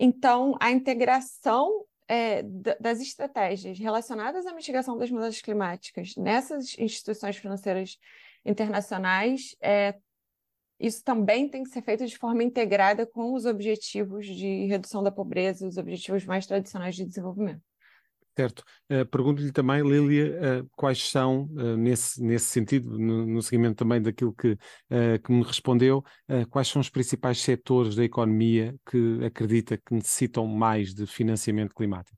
Então, 0.00 0.56
a 0.58 0.70
integração 0.70 1.84
é, 2.08 2.42
das 2.80 3.00
estratégias 3.00 3.78
relacionadas 3.78 4.46
à 4.46 4.54
mitigação 4.54 4.96
das 4.96 5.10
mudanças 5.10 5.42
climáticas 5.42 6.14
nessas 6.16 6.76
instituições 6.78 7.36
financeiras 7.36 7.98
internacionais, 8.42 9.54
é, 9.60 9.94
isso 10.80 11.04
também 11.04 11.48
tem 11.48 11.62
que 11.64 11.70
ser 11.70 11.82
feito 11.82 12.06
de 12.06 12.16
forma 12.16 12.42
integrada 12.42 13.06
com 13.06 13.34
os 13.34 13.44
objetivos 13.44 14.26
de 14.26 14.66
redução 14.66 15.02
da 15.02 15.10
pobreza, 15.10 15.66
os 15.66 15.76
objetivos 15.76 16.24
mais 16.24 16.46
tradicionais 16.46 16.94
de 16.94 17.04
desenvolvimento. 17.04 17.62
Certo. 18.36 18.62
Uh, 18.90 19.06
Pergunto-lhe 19.06 19.50
também, 19.50 19.80
Lília, 19.82 20.60
uh, 20.62 20.70
quais 20.76 21.08
são, 21.08 21.44
uh, 21.52 21.76
nesse, 21.76 22.22
nesse 22.22 22.44
sentido, 22.44 22.98
no, 22.98 23.24
no, 23.24 23.42
seguimento 23.42 23.76
também 23.76 24.00
daquilo 24.02 24.34
que, 24.34 24.58
que 25.24 25.32
me 25.32 25.42
respondeu, 25.42 26.04
quais 26.50 26.68
são 26.68 26.80
os 26.80 26.90
principais 26.90 27.40
setores 27.40 27.96
da 27.96 28.04
economia 28.04 28.74
que 28.90 29.24
acredita 29.24 29.78
que 29.78 29.94
necessitam 29.94 30.46
mais 30.46 30.94
de 30.94 31.06
financiamento 31.06 31.74
climático? 31.74 32.16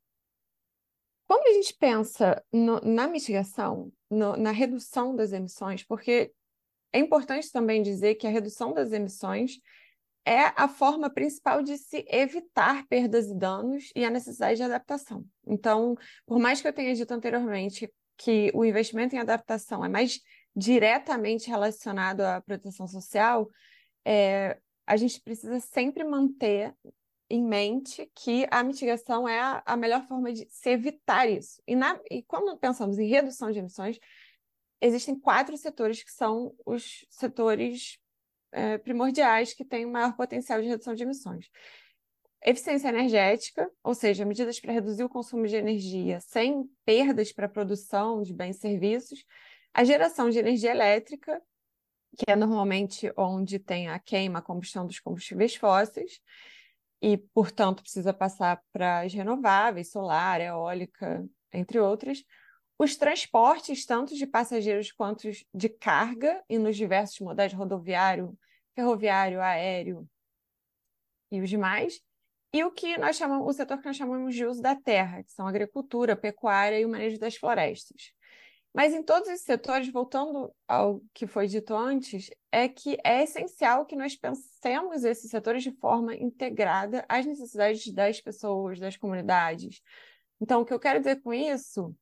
Quando 1.26 1.46
a 1.46 1.52
gente 1.52 1.74
pensa 1.78 2.42
no, 2.52 2.80
na 2.80 3.06
mitigação, 3.06 3.92
no, 4.10 4.36
na 4.36 4.50
redução 4.50 5.14
das 5.14 5.32
emissões, 5.32 5.84
porque 5.84 6.32
é 6.92 6.98
importante 6.98 7.52
também 7.52 7.82
dizer 7.82 8.16
que 8.16 8.26
a 8.26 8.30
redução 8.30 8.72
das 8.72 8.92
emissões 8.92 9.60
é 10.28 10.52
a 10.54 10.68
forma 10.68 11.08
principal 11.08 11.62
de 11.62 11.78
se 11.78 12.04
evitar 12.06 12.86
perdas 12.86 13.30
e 13.30 13.34
danos 13.34 13.90
e 13.96 14.04
a 14.04 14.10
necessidade 14.10 14.58
de 14.58 14.62
adaptação. 14.62 15.24
Então, 15.46 15.96
por 16.26 16.38
mais 16.38 16.60
que 16.60 16.68
eu 16.68 16.72
tenha 16.72 16.94
dito 16.94 17.10
anteriormente 17.12 17.90
que 18.14 18.50
o 18.52 18.62
investimento 18.62 19.16
em 19.16 19.18
adaptação 19.18 19.82
é 19.82 19.88
mais 19.88 20.20
diretamente 20.54 21.48
relacionado 21.48 22.20
à 22.20 22.42
proteção 22.42 22.86
social, 22.86 23.48
é, 24.04 24.58
a 24.86 24.98
gente 24.98 25.18
precisa 25.22 25.60
sempre 25.60 26.04
manter 26.04 26.74
em 27.30 27.42
mente 27.42 28.10
que 28.14 28.46
a 28.50 28.62
mitigação 28.62 29.26
é 29.26 29.40
a, 29.40 29.62
a 29.64 29.76
melhor 29.78 30.06
forma 30.06 30.30
de 30.30 30.46
se 30.50 30.68
evitar 30.68 31.26
isso. 31.26 31.62
E, 31.66 31.74
na, 31.74 31.98
e 32.10 32.22
quando 32.22 32.54
pensamos 32.58 32.98
em 32.98 33.08
redução 33.08 33.50
de 33.50 33.60
emissões, 33.60 33.98
existem 34.78 35.18
quatro 35.18 35.56
setores 35.56 36.02
que 36.02 36.12
são 36.12 36.54
os 36.66 37.06
setores 37.08 37.98
é, 38.52 38.78
primordiais 38.78 39.52
que 39.52 39.64
têm 39.64 39.86
maior 39.86 40.16
potencial 40.16 40.60
de 40.60 40.68
redução 40.68 40.94
de 40.94 41.02
emissões. 41.02 41.50
Eficiência 42.44 42.88
energética, 42.88 43.68
ou 43.82 43.94
seja, 43.94 44.24
medidas 44.24 44.60
para 44.60 44.72
reduzir 44.72 45.02
o 45.02 45.08
consumo 45.08 45.46
de 45.46 45.56
energia 45.56 46.20
sem 46.20 46.64
perdas 46.84 47.32
para 47.32 47.46
a 47.46 47.48
produção 47.48 48.22
de 48.22 48.32
bens 48.32 48.56
e 48.56 48.60
serviços. 48.60 49.24
A 49.74 49.84
geração 49.84 50.30
de 50.30 50.38
energia 50.38 50.70
elétrica, 50.70 51.42
que 52.16 52.30
é 52.30 52.36
normalmente 52.36 53.12
onde 53.16 53.58
tem 53.58 53.88
a 53.88 53.98
queima, 53.98 54.38
a 54.38 54.42
combustão 54.42 54.86
dos 54.86 55.00
combustíveis 55.00 55.56
fósseis, 55.56 56.20
e, 57.00 57.16
portanto, 57.16 57.82
precisa 57.82 58.12
passar 58.12 58.62
para 58.72 59.00
as 59.00 59.12
renováveis, 59.12 59.90
solar, 59.90 60.40
eólica, 60.40 61.24
entre 61.52 61.78
outras. 61.78 62.24
Os 62.78 62.96
transportes, 62.96 63.84
tanto 63.84 64.14
de 64.14 64.26
passageiros 64.26 64.92
quanto 64.92 65.28
de 65.52 65.68
carga, 65.68 66.42
e 66.48 66.58
nos 66.58 66.76
diversos 66.76 67.18
modais 67.20 67.52
rodoviário, 67.52 68.38
ferroviário, 68.74 69.40
aéreo 69.40 70.08
e 71.30 71.40
os 71.40 71.50
demais. 71.50 72.00
E 72.52 72.62
o 72.64 72.70
que 72.70 72.96
nós 72.96 73.16
chamamos, 73.16 73.46
o 73.46 73.52
setor 73.52 73.78
que 73.78 73.86
nós 73.86 73.96
chamamos 73.96 74.34
de 74.34 74.46
uso 74.46 74.62
da 74.62 74.74
terra, 74.74 75.22
que 75.22 75.32
são 75.32 75.46
agricultura, 75.46 76.16
pecuária 76.16 76.78
e 76.80 76.84
o 76.84 76.88
manejo 76.88 77.18
das 77.18 77.36
florestas. 77.36 78.12
Mas 78.72 78.94
em 78.94 79.02
todos 79.02 79.28
esses 79.28 79.44
setores, 79.44 79.90
voltando 79.90 80.54
ao 80.66 81.02
que 81.12 81.26
foi 81.26 81.48
dito 81.48 81.74
antes, 81.74 82.30
é 82.52 82.68
que 82.68 82.96
é 83.04 83.24
essencial 83.24 83.84
que 83.84 83.96
nós 83.96 84.14
pensemos 84.14 85.04
esses 85.04 85.30
setores 85.30 85.62
de 85.62 85.72
forma 85.72 86.14
integrada 86.14 87.04
às 87.08 87.26
necessidades 87.26 87.92
das 87.92 88.20
pessoas, 88.20 88.78
das 88.78 88.96
comunidades. 88.96 89.82
Então, 90.40 90.60
o 90.60 90.64
que 90.64 90.72
eu 90.72 90.78
quero 90.78 91.00
dizer 91.00 91.20
com 91.22 91.34
isso 91.34 91.94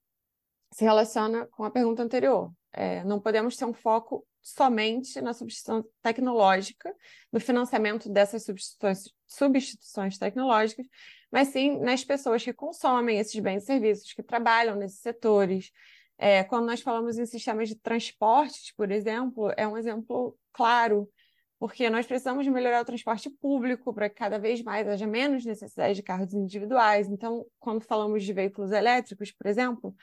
se 0.76 0.84
relaciona 0.84 1.46
com 1.46 1.64
a 1.64 1.70
pergunta 1.70 2.02
anterior. 2.02 2.52
É, 2.70 3.02
não 3.02 3.18
podemos 3.18 3.56
ter 3.56 3.64
um 3.64 3.72
foco 3.72 4.26
somente 4.42 5.18
na 5.22 5.32
substituição 5.32 5.82
tecnológica, 6.02 6.94
no 7.32 7.40
financiamento 7.40 8.10
dessas 8.10 8.44
substituições, 8.44 9.10
substituições 9.26 10.18
tecnológicas, 10.18 10.86
mas 11.32 11.48
sim 11.48 11.78
nas 11.78 12.04
pessoas 12.04 12.44
que 12.44 12.52
consomem 12.52 13.18
esses 13.18 13.40
bens 13.40 13.62
e 13.62 13.66
serviços, 13.66 14.12
que 14.12 14.22
trabalham 14.22 14.76
nesses 14.76 15.00
setores. 15.00 15.72
É, 16.18 16.44
quando 16.44 16.66
nós 16.66 16.82
falamos 16.82 17.16
em 17.16 17.24
sistemas 17.24 17.70
de 17.70 17.76
transportes, 17.76 18.70
por 18.72 18.90
exemplo, 18.90 19.50
é 19.56 19.66
um 19.66 19.78
exemplo 19.78 20.36
claro, 20.52 21.10
porque 21.58 21.88
nós 21.88 22.04
precisamos 22.04 22.46
melhorar 22.48 22.82
o 22.82 22.84
transporte 22.84 23.30
público 23.30 23.94
para 23.94 24.10
que 24.10 24.16
cada 24.16 24.38
vez 24.38 24.62
mais 24.62 24.86
haja 24.86 25.06
menos 25.06 25.42
necessidade 25.46 25.94
de 25.94 26.02
carros 26.02 26.34
individuais. 26.34 27.08
Então, 27.08 27.46
quando 27.58 27.80
falamos 27.80 28.24
de 28.24 28.32
veículos 28.34 28.72
elétricos, 28.72 29.32
por 29.32 29.46
exemplo, 29.46 29.96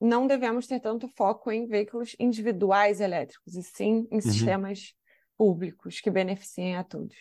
não 0.00 0.26
devemos 0.26 0.66
ter 0.66 0.80
tanto 0.80 1.08
foco 1.08 1.50
em 1.50 1.66
veículos 1.66 2.14
individuais 2.18 3.00
elétricos, 3.00 3.54
e 3.54 3.62
sim 3.62 4.06
em 4.10 4.16
uhum. 4.16 4.20
sistemas 4.20 4.94
públicos 5.36 6.00
que 6.00 6.10
beneficiem 6.10 6.76
a 6.76 6.84
todos. 6.84 7.16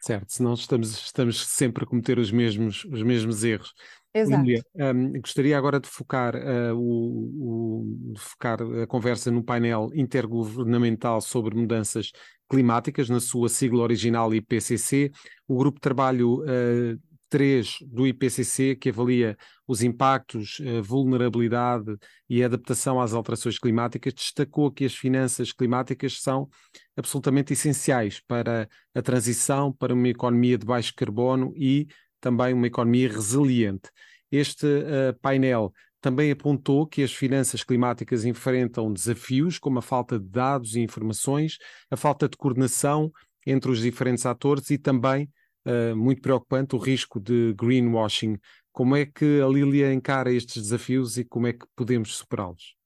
Certo, 0.00 0.32
senão 0.32 0.54
estamos, 0.54 0.90
estamos 0.90 1.46
sempre 1.46 1.82
a 1.82 1.86
cometer 1.86 2.18
os 2.18 2.30
mesmos, 2.30 2.84
os 2.84 3.02
mesmos 3.02 3.42
erros. 3.42 3.74
Exato. 4.14 4.48
Um, 4.74 5.20
gostaria 5.20 5.58
agora 5.58 5.80
de 5.80 5.88
focar, 5.88 6.34
uh, 6.36 6.74
o, 6.74 8.12
o, 8.12 8.14
focar 8.16 8.58
a 8.82 8.86
conversa 8.86 9.30
no 9.30 9.42
painel 9.42 9.90
intergovernamental 9.92 11.20
sobre 11.20 11.54
mudanças 11.56 12.12
climáticas, 12.48 13.08
na 13.08 13.20
sua 13.20 13.48
sigla 13.48 13.82
original 13.82 14.34
IPCC. 14.34 15.10
O 15.46 15.56
grupo 15.56 15.76
de 15.76 15.82
trabalho 15.82 16.42
uh, 16.42 16.98
3 17.28 17.78
do 17.86 18.06
IPCC, 18.06 18.76
que 18.76 18.88
avalia 18.88 19.36
os 19.66 19.82
impactos, 19.82 20.60
a 20.78 20.80
vulnerabilidade 20.80 21.96
e 22.28 22.42
a 22.42 22.46
adaptação 22.46 23.00
às 23.00 23.12
alterações 23.12 23.58
climáticas, 23.58 24.14
destacou 24.14 24.70
que 24.70 24.84
as 24.84 24.94
finanças 24.94 25.52
climáticas 25.52 26.20
são 26.20 26.48
absolutamente 26.96 27.52
essenciais 27.52 28.20
para 28.20 28.68
a 28.94 29.02
transição 29.02 29.72
para 29.72 29.94
uma 29.94 30.08
economia 30.08 30.58
de 30.58 30.66
baixo 30.66 30.92
carbono 30.96 31.52
e 31.56 31.86
também 32.20 32.52
uma 32.52 32.66
economia 32.66 33.08
resiliente. 33.08 33.90
Este 34.30 34.66
uh, 34.66 35.18
painel 35.20 35.72
também 36.00 36.30
apontou 36.30 36.86
que 36.86 37.02
as 37.02 37.12
finanças 37.12 37.64
climáticas 37.64 38.24
enfrentam 38.24 38.92
desafios 38.92 39.58
como 39.58 39.78
a 39.78 39.82
falta 39.82 40.18
de 40.18 40.28
dados 40.28 40.76
e 40.76 40.80
informações, 40.80 41.58
a 41.90 41.96
falta 41.96 42.28
de 42.28 42.36
coordenação 42.36 43.10
entre 43.46 43.70
os 43.70 43.80
diferentes 43.80 44.26
atores 44.26 44.70
e 44.70 44.78
também 44.78 45.28
uh, 45.68 45.96
muito 45.96 46.22
preocupante 46.22 46.74
o 46.74 46.78
risco 46.78 47.20
de 47.20 47.52
greenwashing. 47.54 48.38
Como 48.72 48.96
é 48.96 49.04
que 49.04 49.40
a 49.40 49.46
Lília 49.46 49.92
encara 49.92 50.32
estes 50.32 50.62
desafios 50.62 51.18
e 51.18 51.24
como 51.24 51.46
é 51.46 51.52
que 51.52 51.66
podemos 51.76 52.16
superá-los? 52.16 52.76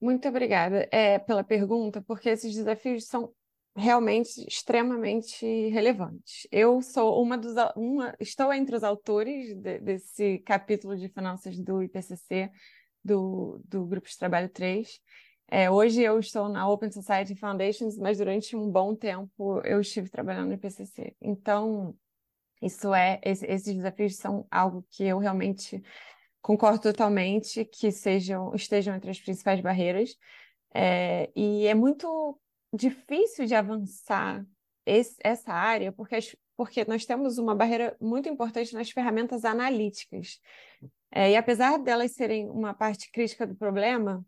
Muito 0.00 0.28
obrigada 0.28 0.88
é, 0.92 1.18
pela 1.18 1.42
pergunta, 1.42 2.00
porque 2.00 2.28
esses 2.28 2.54
desafios 2.54 3.06
são 3.06 3.32
realmente 3.76 4.44
extremamente 4.46 5.44
relevantes. 5.68 6.46
Eu 6.50 6.80
sou 6.82 7.22
uma 7.22 7.36
dos 7.36 7.54
uma, 7.76 8.14
estou 8.20 8.52
entre 8.52 8.76
os 8.76 8.82
autores 8.82 9.54
de, 9.54 9.78
desse 9.80 10.38
capítulo 10.38 10.96
de 10.96 11.08
finanças 11.08 11.58
do 11.58 11.82
IPCC 11.82 12.50
do, 13.04 13.60
do 13.64 13.84
grupo 13.86 14.08
de 14.08 14.18
trabalho 14.18 14.48
3 14.48 15.00
é, 15.50 15.70
hoje 15.70 16.02
eu 16.02 16.18
estou 16.18 16.48
na 16.48 16.68
Open 16.68 16.90
Society 16.90 17.34
Foundations, 17.34 17.96
mas 17.96 18.18
durante 18.18 18.54
um 18.54 18.70
bom 18.70 18.94
tempo 18.94 19.60
eu 19.64 19.80
estive 19.80 20.10
trabalhando 20.10 20.48
no 20.48 20.54
IPCC. 20.54 21.16
Então, 21.20 21.96
isso 22.60 22.92
é, 22.92 23.18
esse, 23.24 23.46
esses 23.46 23.74
desafios 23.74 24.16
são 24.16 24.46
algo 24.50 24.84
que 24.90 25.04
eu 25.04 25.18
realmente 25.18 25.82
concordo 26.42 26.80
totalmente 26.80 27.64
que 27.64 27.90
sejam, 27.90 28.54
estejam 28.54 28.94
entre 28.94 29.10
as 29.10 29.18
principais 29.18 29.60
barreiras. 29.60 30.16
É, 30.74 31.30
e 31.34 31.66
é 31.66 31.74
muito 31.74 32.38
difícil 32.72 33.46
de 33.46 33.54
avançar 33.54 34.44
esse, 34.84 35.16
essa 35.24 35.52
área, 35.52 35.90
porque, 35.92 36.16
as, 36.16 36.36
porque 36.56 36.84
nós 36.84 37.06
temos 37.06 37.38
uma 37.38 37.54
barreira 37.54 37.96
muito 37.98 38.28
importante 38.28 38.74
nas 38.74 38.90
ferramentas 38.90 39.46
analíticas. 39.46 40.40
É, 41.10 41.30
e 41.30 41.36
apesar 41.36 41.78
delas 41.78 42.12
serem 42.12 42.50
uma 42.50 42.74
parte 42.74 43.10
crítica 43.10 43.46
do 43.46 43.54
problema, 43.54 44.22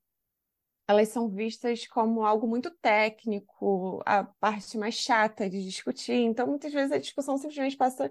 elas 0.91 1.09
são 1.09 1.29
vistas 1.29 1.87
como 1.87 2.25
algo 2.25 2.49
muito 2.49 2.71
técnico, 2.71 4.03
a 4.05 4.25
parte 4.25 4.77
mais 4.77 4.95
chata 4.95 5.49
de 5.49 5.65
discutir. 5.65 6.15
Então, 6.15 6.49
muitas 6.49 6.73
vezes 6.73 6.91
a 6.91 6.99
discussão 6.99 7.39
simplesmente 7.39 7.77
passa 7.77 8.11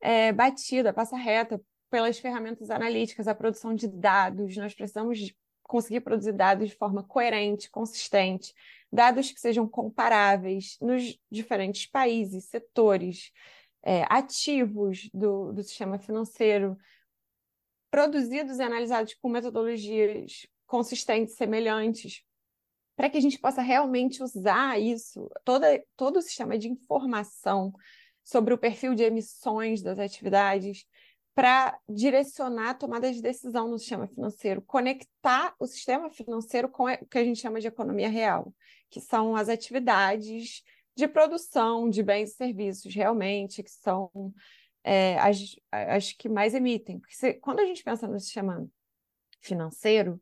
é, 0.00 0.32
batida, 0.32 0.92
passa 0.92 1.16
reta 1.16 1.60
pelas 1.90 2.18
ferramentas 2.18 2.70
analíticas, 2.70 3.26
a 3.26 3.34
produção 3.34 3.74
de 3.74 3.88
dados. 3.88 4.56
Nós 4.56 4.72
precisamos 4.72 5.34
conseguir 5.64 6.00
produzir 6.00 6.32
dados 6.32 6.68
de 6.68 6.76
forma 6.76 7.02
coerente, 7.02 7.68
consistente, 7.70 8.54
dados 8.92 9.32
que 9.32 9.40
sejam 9.40 9.68
comparáveis 9.68 10.76
nos 10.80 11.18
diferentes 11.28 11.86
países, 11.86 12.44
setores, 12.44 13.32
é, 13.82 14.04
ativos 14.08 15.10
do, 15.12 15.52
do 15.52 15.62
sistema 15.64 15.98
financeiro, 15.98 16.78
produzidos 17.90 18.58
e 18.58 18.62
analisados 18.62 19.14
com 19.14 19.28
metodologias 19.28 20.46
consistentes, 20.66 21.34
semelhantes, 21.34 22.22
para 22.96 23.10
que 23.10 23.18
a 23.18 23.20
gente 23.20 23.38
possa 23.38 23.60
realmente 23.60 24.22
usar 24.22 24.80
isso, 24.80 25.30
toda, 25.44 25.82
todo 25.96 26.16
o 26.16 26.22
sistema 26.22 26.58
de 26.58 26.68
informação 26.68 27.72
sobre 28.24 28.54
o 28.54 28.58
perfil 28.58 28.94
de 28.94 29.02
emissões 29.02 29.82
das 29.82 29.98
atividades, 29.98 30.86
para 31.34 31.78
direcionar 31.86 32.70
a 32.70 32.74
tomada 32.74 33.12
de 33.12 33.20
decisão 33.20 33.68
no 33.68 33.78
sistema 33.78 34.08
financeiro, 34.08 34.62
conectar 34.62 35.54
o 35.60 35.66
sistema 35.66 36.08
financeiro 36.10 36.66
com 36.66 36.84
o 36.84 37.06
que 37.06 37.18
a 37.18 37.24
gente 37.24 37.40
chama 37.40 37.60
de 37.60 37.66
economia 37.66 38.08
real, 38.08 38.54
que 38.88 39.02
são 39.02 39.36
as 39.36 39.50
atividades 39.50 40.62
de 40.96 41.06
produção 41.06 41.90
de 41.90 42.02
bens 42.02 42.30
e 42.30 42.36
serviços, 42.36 42.94
realmente, 42.94 43.62
que 43.62 43.70
são 43.70 44.10
é, 44.82 45.18
as, 45.18 45.54
as 45.70 46.12
que 46.12 46.26
mais 46.26 46.54
emitem. 46.54 46.98
Porque 46.98 47.14
se, 47.14 47.34
quando 47.34 47.60
a 47.60 47.66
gente 47.66 47.84
pensa 47.84 48.08
no 48.08 48.18
sistema 48.18 48.66
financeiro, 49.42 50.18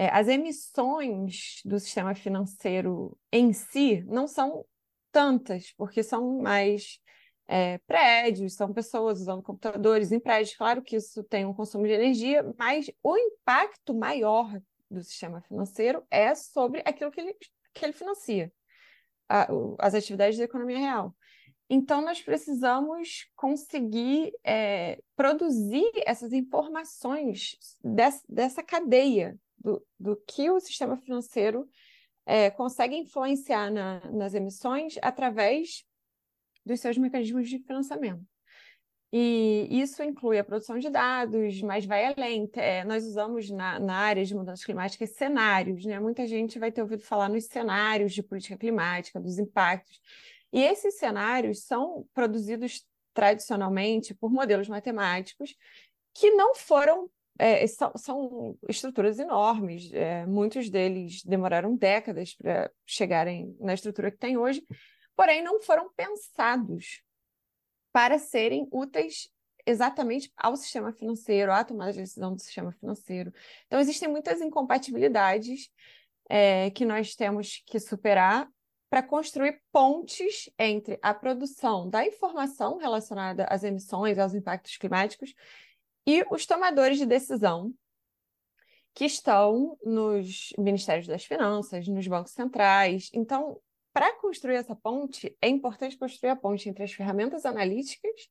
é, 0.00 0.08
as 0.14 0.28
emissões 0.28 1.60
do 1.62 1.78
sistema 1.78 2.14
financeiro 2.14 3.18
em 3.30 3.52
si 3.52 4.02
não 4.08 4.26
são 4.26 4.64
tantas, 5.12 5.74
porque 5.76 6.02
são 6.02 6.40
mais 6.40 6.98
é, 7.46 7.76
prédios, 7.86 8.54
são 8.54 8.72
pessoas 8.72 9.20
usando 9.20 9.42
computadores 9.42 10.10
em 10.10 10.18
prédios. 10.18 10.56
Claro 10.56 10.80
que 10.80 10.96
isso 10.96 11.22
tem 11.24 11.44
um 11.44 11.52
consumo 11.52 11.86
de 11.86 11.92
energia, 11.92 12.42
mas 12.58 12.90
o 13.02 13.14
impacto 13.14 13.92
maior 13.92 14.50
do 14.90 15.04
sistema 15.04 15.42
financeiro 15.42 16.02
é 16.10 16.34
sobre 16.34 16.80
aquilo 16.86 17.10
que 17.10 17.20
ele, 17.20 17.36
que 17.74 17.84
ele 17.84 17.92
financia, 17.92 18.50
a, 19.28 19.48
as 19.78 19.92
atividades 19.92 20.38
da 20.38 20.44
economia 20.44 20.78
real. 20.78 21.14
Então, 21.68 22.00
nós 22.00 22.22
precisamos 22.22 23.28
conseguir 23.36 24.32
é, 24.42 24.98
produzir 25.14 25.92
essas 26.06 26.32
informações 26.32 27.58
dessa, 27.84 28.22
dessa 28.26 28.62
cadeia 28.62 29.38
do, 29.60 29.84
do 29.98 30.16
que 30.26 30.50
o 30.50 30.58
sistema 30.58 30.96
financeiro 30.96 31.68
é, 32.26 32.50
consegue 32.50 32.96
influenciar 32.96 33.70
na, 33.70 34.00
nas 34.10 34.34
emissões 34.34 34.94
através 35.02 35.84
dos 36.64 36.80
seus 36.80 36.96
mecanismos 36.96 37.48
de 37.48 37.58
financiamento. 37.58 38.24
E 39.12 39.66
isso 39.70 40.04
inclui 40.04 40.38
a 40.38 40.44
produção 40.44 40.78
de 40.78 40.88
dados, 40.88 41.60
mas 41.62 41.84
vai 41.84 42.06
além. 42.06 42.48
É, 42.54 42.84
nós 42.84 43.04
usamos 43.04 43.50
na, 43.50 43.80
na, 43.80 43.96
área 43.96 44.24
de 44.24 44.34
mudanças 44.34 44.64
climáticas 44.64 45.10
cenários, 45.10 45.84
né? 45.84 45.98
Muita 45.98 46.24
gente 46.26 46.60
vai 46.60 46.70
ter 46.70 46.80
ouvido 46.80 47.02
falar 47.02 47.28
nos 47.28 47.46
cenários 47.46 48.12
de 48.12 48.22
política 48.22 48.56
climática, 48.56 49.18
dos 49.18 49.38
impactos. 49.38 50.00
E 50.52 50.62
esses 50.62 50.96
cenários 50.96 51.64
são 51.64 52.06
produzidos 52.14 52.86
tradicionalmente 53.12 54.14
por 54.14 54.30
modelos 54.30 54.68
matemáticos 54.68 55.56
que 56.14 56.30
não 56.30 56.54
foram 56.54 57.10
é, 57.40 57.66
são, 57.66 57.92
são, 57.96 58.58
estruturas 58.68 59.18
enormes, 59.18 59.90
é, 59.94 60.26
muitos 60.26 60.68
deles 60.68 61.24
demoraram 61.24 61.74
décadas 61.74 62.34
para 62.34 62.70
chegarem 62.84 63.56
na 63.58 63.72
estrutura 63.72 64.10
que 64.10 64.18
tem 64.18 64.36
hoje, 64.36 64.62
porém 65.16 65.42
não 65.42 65.58
foram 65.62 65.90
pensados 65.96 67.02
para 67.90 68.18
serem 68.18 68.68
úteis 68.70 69.30
exatamente 69.66 70.30
ao 70.36 70.54
sistema 70.54 70.92
financeiro, 70.92 71.50
à 71.50 71.64
tomada 71.64 71.92
de 71.92 72.00
decisão 72.00 72.34
do 72.34 72.40
sistema 72.40 72.72
financeiro. 72.72 73.32
Então, 73.66 73.80
existem 73.80 74.08
muitas 74.08 74.42
incompatibilidades 74.42 75.70
é, 76.28 76.70
que 76.70 76.84
nós 76.84 77.14
temos 77.14 77.62
que 77.66 77.80
superar 77.80 78.46
para 78.90 79.02
construir 79.02 79.62
pontes 79.72 80.50
entre 80.58 80.98
a 81.00 81.14
produção 81.14 81.88
da 81.88 82.04
informação 82.04 82.76
relacionada 82.76 83.44
às 83.44 83.64
emissões, 83.64 84.18
aos 84.18 84.34
impactos 84.34 84.76
climáticos 84.76 85.32
e 86.06 86.24
os 86.30 86.46
tomadores 86.46 86.98
de 86.98 87.06
decisão 87.06 87.72
que 88.94 89.04
estão 89.04 89.78
nos 89.84 90.52
ministérios 90.58 91.06
das 91.06 91.24
finanças, 91.24 91.86
nos 91.86 92.06
bancos 92.06 92.32
centrais. 92.32 93.08
Então, 93.14 93.60
para 93.92 94.12
construir 94.16 94.56
essa 94.56 94.74
ponte, 94.74 95.36
é 95.40 95.48
importante 95.48 95.96
construir 95.96 96.30
a 96.30 96.36
ponte 96.36 96.68
entre 96.68 96.84
as 96.84 96.92
ferramentas 96.92 97.44
analíticas 97.44 98.28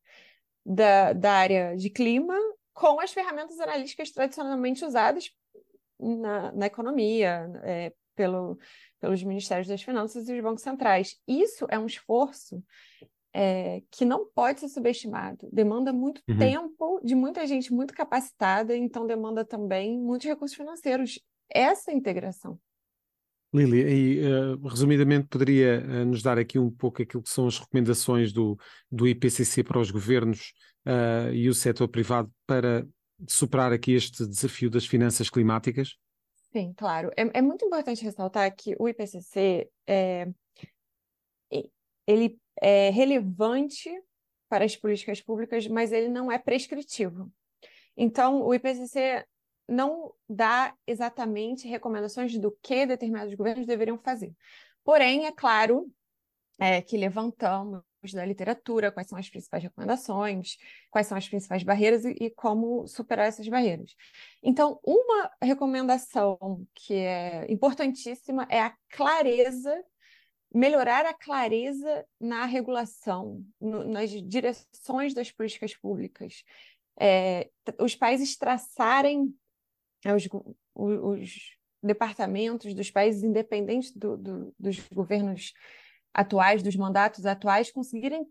da, 0.65 1.13
da 1.13 1.31
área 1.33 1.75
de 1.75 1.89
clima 1.89 2.35
com 2.73 2.99
as 2.99 3.11
ferramentas 3.11 3.59
analíticas 3.59 4.11
tradicionalmente 4.11 4.85
usadas 4.85 5.31
na, 5.99 6.51
na 6.51 6.65
economia, 6.65 7.49
é, 7.63 7.93
pelo, 8.15 8.57
pelos 8.99 9.23
ministérios 9.23 9.67
das 9.67 9.81
finanças 9.81 10.27
e 10.27 10.33
os 10.33 10.41
bancos 10.41 10.61
centrais. 10.61 11.17
Isso 11.27 11.65
é 11.69 11.79
um 11.79 11.85
esforço 11.85 12.63
é, 13.33 13.81
que 13.91 14.05
não 14.05 14.25
pode 14.25 14.59
ser 14.59 14.69
subestimado. 14.69 15.47
Demanda 15.51 15.93
muito 15.93 16.21
uhum. 16.27 16.37
tempo 16.37 17.01
de 17.03 17.15
muita 17.15 17.45
gente 17.45 17.71
muito 17.71 17.93
capacitada, 17.93 18.75
então 18.75 19.05
demanda 19.05 19.45
também 19.45 19.99
muitos 19.99 20.27
recursos 20.27 20.55
financeiros. 20.55 21.19
Essa 21.49 21.91
integração. 21.91 22.59
Lili, 23.53 23.81
e, 23.81 24.21
uh, 24.21 24.67
resumidamente 24.67 25.27
poderia 25.27 25.83
uh, 25.83 26.05
nos 26.05 26.21
dar 26.21 26.37
aqui 26.37 26.59
um 26.59 26.69
pouco 26.69 27.01
aquilo 27.01 27.23
que 27.23 27.29
são 27.29 27.47
as 27.47 27.57
recomendações 27.57 28.31
do, 28.31 28.57
do 28.91 29.07
IPCC 29.07 29.63
para 29.63 29.79
os 29.79 29.89
governos 29.89 30.53
uh, 30.85 31.33
e 31.33 31.49
o 31.49 31.53
setor 31.53 31.87
privado 31.87 32.31
para 32.45 32.85
superar 33.27 33.73
aqui 33.73 33.93
este 33.93 34.25
desafio 34.25 34.69
das 34.69 34.85
finanças 34.85 35.31
climáticas? 35.31 35.97
Sim, 36.51 36.73
claro. 36.77 37.09
É, 37.17 37.39
é 37.39 37.41
muito 37.41 37.65
importante 37.65 38.03
ressaltar 38.03 38.55
que 38.55 38.75
o 38.79 38.87
IPCC 38.87 39.67
é, 39.87 40.27
ele 42.09 42.39
é 42.61 42.89
relevante 42.89 43.89
para 44.49 44.65
as 44.65 44.75
políticas 44.75 45.21
públicas, 45.21 45.67
mas 45.67 45.91
ele 45.91 46.09
não 46.09 46.31
é 46.31 46.37
prescritivo. 46.37 47.31
Então, 47.95 48.41
o 48.41 48.53
IPCC 48.53 49.25
não 49.67 50.11
dá 50.27 50.73
exatamente 50.87 51.67
recomendações 51.67 52.37
do 52.37 52.51
que 52.63 52.85
determinados 52.85 53.33
governos 53.35 53.67
deveriam 53.67 53.99
fazer. 53.99 54.33
Porém, 54.83 55.27
é 55.27 55.31
claro 55.31 55.91
é, 56.59 56.81
que 56.81 56.97
levantamos 56.97 57.83
da 58.13 58.25
literatura 58.25 58.91
quais 58.91 59.07
são 59.07 59.17
as 59.17 59.29
principais 59.29 59.61
recomendações, 59.61 60.57
quais 60.89 61.05
são 61.05 61.17
as 61.17 61.27
principais 61.27 61.63
barreiras 61.63 62.05
e, 62.05 62.15
e 62.19 62.29
como 62.31 62.87
superar 62.87 63.27
essas 63.27 63.47
barreiras. 63.47 63.93
Então, 64.41 64.79
uma 64.83 65.31
recomendação 65.41 66.65
que 66.73 66.95
é 66.95 67.45
importantíssima 67.51 68.47
é 68.49 68.61
a 68.61 68.75
clareza 68.89 69.83
melhorar 70.53 71.05
a 71.05 71.13
clareza 71.13 72.05
na 72.19 72.45
regulação, 72.45 73.45
no, 73.59 73.87
nas 73.87 74.09
direções 74.09 75.13
das 75.13 75.31
políticas 75.31 75.75
públicas. 75.75 76.43
É, 76.99 77.49
os 77.79 77.95
países 77.95 78.35
traçarem 78.35 79.33
é, 80.03 80.13
os, 80.13 80.27
os, 80.75 81.57
departamentos 81.81 82.73
dos 82.73 82.91
países 82.91 83.23
independentes 83.23 83.95
do, 83.95 84.17
do, 84.17 84.53
dos 84.59 84.79
governos 84.93 85.53
atuais, 86.13 86.61
dos 86.61 86.75
mandatos 86.75 87.25
atuais, 87.25 87.71
conseguirem 87.71 88.27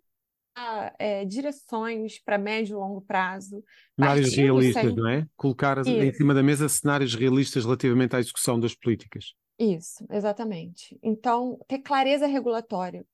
é, 0.99 1.25
direções 1.25 2.19
para 2.19 2.37
médio 2.37 2.75
e 2.75 2.77
longo 2.77 3.01
prazo. 3.01 3.65
Cenários 3.95 4.35
realistas, 4.35 4.85
sem... 4.85 4.95
não 4.95 5.09
é? 5.09 5.27
Colocar 5.37 5.79
Isso. 5.79 5.91
em 5.91 6.13
cima 6.13 6.35
da 6.35 6.43
mesa 6.43 6.69
cenários 6.69 7.15
realistas 7.15 7.65
relativamente 7.65 8.17
à 8.17 8.19
execução 8.19 8.59
das 8.59 8.75
políticas. 8.75 9.35
Isso, 9.59 10.07
exatamente. 10.11 10.99
Então, 11.03 11.59
ter 11.67 11.81
clareza 11.81 12.27
regulatória. 12.27 13.05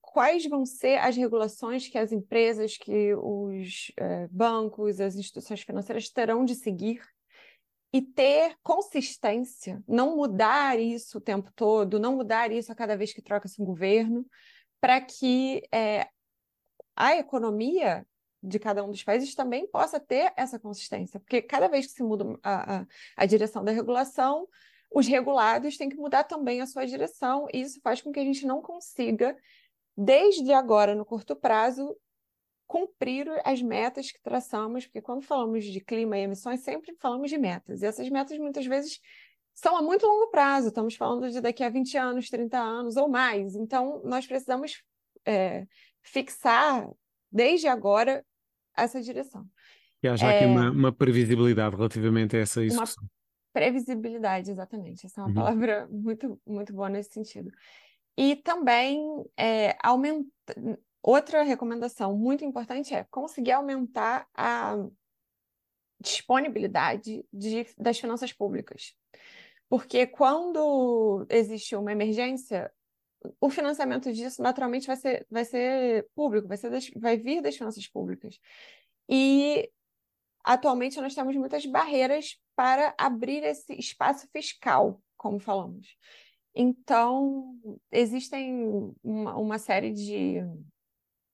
Quais 0.00 0.44
vão 0.46 0.66
ser 0.66 0.98
as 0.98 1.16
regulações 1.16 1.86
que 1.88 1.96
as 1.96 2.10
empresas, 2.10 2.76
que 2.76 3.14
os 3.14 3.92
é, 3.96 4.26
bancos, 4.28 5.00
as 5.00 5.14
instituições 5.14 5.60
financeiras 5.62 6.08
terão 6.10 6.44
de 6.44 6.54
seguir 6.54 7.00
e 7.92 8.02
ter 8.02 8.56
consistência, 8.62 9.82
não 9.86 10.16
mudar 10.16 10.78
isso 10.78 11.18
o 11.18 11.20
tempo 11.20 11.50
todo, 11.54 12.00
não 12.00 12.16
mudar 12.16 12.50
isso 12.50 12.72
a 12.72 12.74
cada 12.74 12.96
vez 12.96 13.12
que 13.12 13.22
troca-se 13.22 13.62
um 13.62 13.64
governo, 13.64 14.26
para 14.80 15.00
que 15.00 15.62
é, 15.72 16.08
a 16.96 17.16
economia 17.16 18.06
de 18.42 18.58
cada 18.58 18.84
um 18.84 18.90
dos 18.90 19.02
países 19.02 19.34
também 19.34 19.66
possa 19.66 19.98
ter 19.98 20.32
essa 20.36 20.58
consistência, 20.58 21.18
porque 21.20 21.40
cada 21.42 21.68
vez 21.68 21.86
que 21.86 21.92
se 21.92 22.02
muda 22.02 22.38
a, 22.42 22.80
a, 22.80 22.86
a 23.16 23.26
direção 23.26 23.64
da 23.64 23.72
regulação, 23.72 24.46
os 24.90 25.06
regulados 25.06 25.76
têm 25.76 25.88
que 25.88 25.96
mudar 25.96 26.24
também 26.24 26.60
a 26.60 26.66
sua 26.66 26.86
direção, 26.86 27.46
e 27.52 27.60
isso 27.60 27.80
faz 27.82 28.00
com 28.00 28.10
que 28.10 28.20
a 28.20 28.24
gente 28.24 28.46
não 28.46 28.62
consiga, 28.62 29.36
desde 29.96 30.52
agora, 30.52 30.94
no 30.94 31.04
curto 31.04 31.36
prazo, 31.36 31.96
cumprir 32.66 33.26
as 33.44 33.62
metas 33.62 34.12
que 34.12 34.20
traçamos, 34.22 34.84
porque 34.84 35.00
quando 35.00 35.22
falamos 35.22 35.64
de 35.64 35.80
clima 35.80 36.18
e 36.18 36.22
emissões, 36.22 36.60
sempre 36.60 36.94
falamos 37.00 37.30
de 37.30 37.38
metas. 37.38 37.82
E 37.82 37.86
essas 37.86 38.08
metas, 38.10 38.38
muitas 38.38 38.66
vezes, 38.66 39.00
são 39.54 39.76
a 39.76 39.82
muito 39.82 40.06
longo 40.06 40.30
prazo. 40.30 40.68
Estamos 40.68 40.94
falando 40.94 41.30
de 41.30 41.40
daqui 41.40 41.64
a 41.64 41.70
20 41.70 41.96
anos, 41.96 42.28
30 42.28 42.58
anos 42.58 42.96
ou 42.96 43.08
mais. 43.08 43.54
Então, 43.56 44.02
nós 44.04 44.26
precisamos 44.26 44.82
é, 45.24 45.66
fixar, 46.02 46.88
desde 47.32 47.66
agora, 47.66 48.24
essa 48.76 49.00
direção. 49.00 49.46
E 50.02 50.08
há 50.08 50.14
já 50.14 50.30
é, 50.30 50.36
aqui 50.36 50.46
uma, 50.46 50.70
uma, 50.70 50.92
previsibilidade 50.92 51.74
relativamente 51.74 52.36
a 52.36 52.40
essa 52.40 52.62
execução. 52.62 53.02
Uma 53.02 53.17
previsibilidade, 53.58 54.50
exatamente. 54.50 55.06
Essa 55.06 55.20
é 55.20 55.24
uma 55.24 55.28
uhum. 55.28 55.34
palavra 55.34 55.88
muito, 55.92 56.40
muito 56.46 56.72
boa 56.72 56.88
nesse 56.88 57.12
sentido. 57.12 57.50
E 58.16 58.36
também 58.36 59.24
é, 59.36 59.76
aumenta, 59.82 60.28
Outra 61.02 61.42
recomendação 61.42 62.16
muito 62.16 62.44
importante 62.44 62.94
é 62.94 63.04
conseguir 63.04 63.52
aumentar 63.52 64.26
a 64.34 64.76
disponibilidade 66.00 67.24
de, 67.32 67.66
das 67.78 67.98
finanças 67.98 68.32
públicas. 68.32 68.94
Porque 69.68 70.06
quando 70.06 71.26
existe 71.30 71.76
uma 71.76 71.92
emergência, 71.92 72.72
o 73.40 73.48
financiamento 73.48 74.12
disso 74.12 74.42
naturalmente 74.42 74.86
vai 74.86 74.96
ser, 74.96 75.26
vai 75.30 75.44
ser 75.44 76.08
público, 76.14 76.48
vai, 76.48 76.56
ser 76.56 76.70
das, 76.70 76.90
vai 76.96 77.16
vir 77.16 77.40
das 77.42 77.56
finanças 77.56 77.86
públicas. 77.86 78.38
E 79.08 79.70
atualmente 80.44 81.00
nós 81.00 81.14
temos 81.14 81.34
muitas 81.36 81.64
barreiras 81.66 82.38
para 82.58 82.92
abrir 82.98 83.44
esse 83.44 83.72
espaço 83.74 84.26
fiscal, 84.32 85.00
como 85.16 85.38
falamos. 85.38 85.96
Então, 86.52 87.56
existem 87.88 88.92
uma, 89.00 89.36
uma 89.36 89.58
série 89.60 89.92
de 89.92 90.38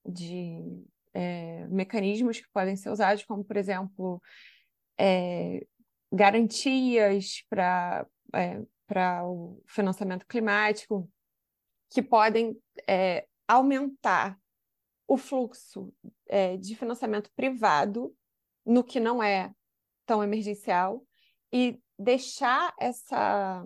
de 0.07 0.85
é, 1.15 1.67
mecanismos 1.69 2.39
que 2.41 2.49
podem 2.53 2.77
ser 2.77 2.91
usados, 2.91 3.25
como, 3.25 3.43
por 3.43 3.57
exemplo, 3.57 4.21
é, 5.01 5.67
garantias 6.13 7.43
para 7.49 8.07
é, 8.35 8.61
o 9.23 9.63
financiamento 9.67 10.27
climático, 10.27 11.11
que 11.89 12.03
podem 12.03 12.55
é, 12.87 13.27
aumentar 13.49 14.39
o 15.09 15.17
fluxo 15.17 15.91
é, 16.29 16.59
de 16.59 16.77
financiamento 16.77 17.31
privado 17.35 18.15
no 18.67 18.85
que 18.85 19.01
não 19.01 19.23
é 19.23 19.51
tão 20.05 20.23
emergencial 20.23 21.03
e 21.55 21.79
deixar 21.97 22.75
essa, 22.81 23.65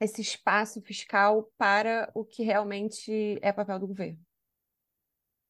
esse 0.00 0.20
espaço 0.20 0.80
fiscal 0.80 1.50
para 1.58 2.08
o 2.14 2.24
que 2.24 2.44
realmente 2.44 3.36
é 3.42 3.52
papel 3.52 3.80
do 3.80 3.88
governo. 3.88 4.20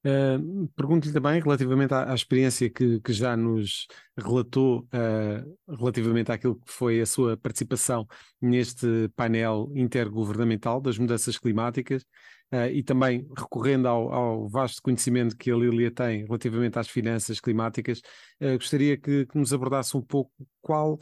Uh, 0.02 0.66
Pergunto-lhe 0.74 1.12
também 1.12 1.42
relativamente 1.42 1.92
à, 1.92 2.10
à 2.10 2.14
experiência 2.14 2.70
que, 2.70 2.98
que, 3.00 3.12
já 3.12 3.36
nos 3.36 3.86
relatou 4.16 4.88
uh, 4.94 5.76
relativamente 5.76 6.32
àquilo 6.32 6.54
que 6.54 6.72
foi 6.72 7.02
a 7.02 7.06
sua 7.06 7.36
participação 7.36 8.08
neste 8.40 9.10
painel 9.14 9.70
intergovernamental 9.74 10.80
das 10.80 10.96
mudanças 10.96 11.36
climáticas 11.36 12.02
uh, 12.50 12.72
e 12.72 12.82
também 12.82 13.28
recorrendo 13.36 13.88
ao, 13.88 14.10
ao, 14.10 14.48
vasto 14.48 14.80
conhecimento 14.80 15.36
que 15.36 15.50
a 15.50 15.56
Lília 15.56 15.90
tem 15.90 16.24
relativamente 16.24 16.78
às 16.78 16.88
finanças 16.88 17.38
climáticas, 17.38 18.00
gostaria 18.40 18.96
que, 18.96 19.26
que 19.26 19.38
nos 19.38 19.52
abordasse 19.52 19.94
um 19.98 20.02
pouco 20.02 20.32
qual, 20.62 20.98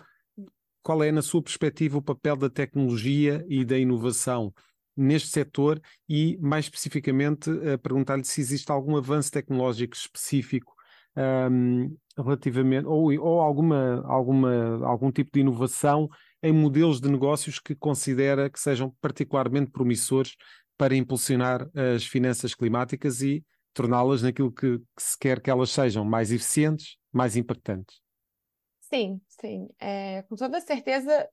qual 0.88 1.02
é, 1.02 1.12
na 1.12 1.20
sua 1.20 1.42
perspectiva, 1.42 1.98
o 1.98 2.02
papel 2.02 2.34
da 2.34 2.48
tecnologia 2.48 3.44
e 3.46 3.62
da 3.62 3.78
inovação 3.78 4.54
neste 4.96 5.28
setor 5.28 5.78
e, 6.08 6.38
mais 6.40 6.64
especificamente, 6.64 7.50
uh, 7.50 7.78
perguntar-lhe 7.82 8.24
se 8.24 8.40
existe 8.40 8.72
algum 8.72 8.96
avanço 8.96 9.30
tecnológico 9.30 9.94
específico 9.94 10.72
um, 11.14 11.94
relativamente, 12.16 12.86
ou, 12.86 13.12
ou 13.20 13.38
alguma, 13.38 14.02
alguma, 14.06 14.82
algum 14.86 15.12
tipo 15.12 15.30
de 15.30 15.40
inovação 15.40 16.08
em 16.42 16.54
modelos 16.54 17.02
de 17.02 17.10
negócios 17.10 17.58
que 17.58 17.74
considera 17.74 18.48
que 18.48 18.58
sejam 18.58 18.90
particularmente 18.98 19.70
promissores 19.70 20.36
para 20.78 20.96
impulsionar 20.96 21.68
as 21.94 22.06
finanças 22.06 22.54
climáticas 22.54 23.20
e 23.20 23.44
torná-las 23.74 24.22
naquilo 24.22 24.50
que, 24.50 24.78
que 24.78 25.02
se 25.02 25.18
quer 25.18 25.42
que 25.42 25.50
elas 25.50 25.68
sejam 25.68 26.02
mais 26.02 26.32
eficientes, 26.32 26.96
mais 27.12 27.36
impactantes. 27.36 28.07
Sim, 28.88 29.20
sim. 29.28 29.68
É, 29.78 30.22
com 30.22 30.34
toda 30.34 30.60
certeza, 30.60 31.28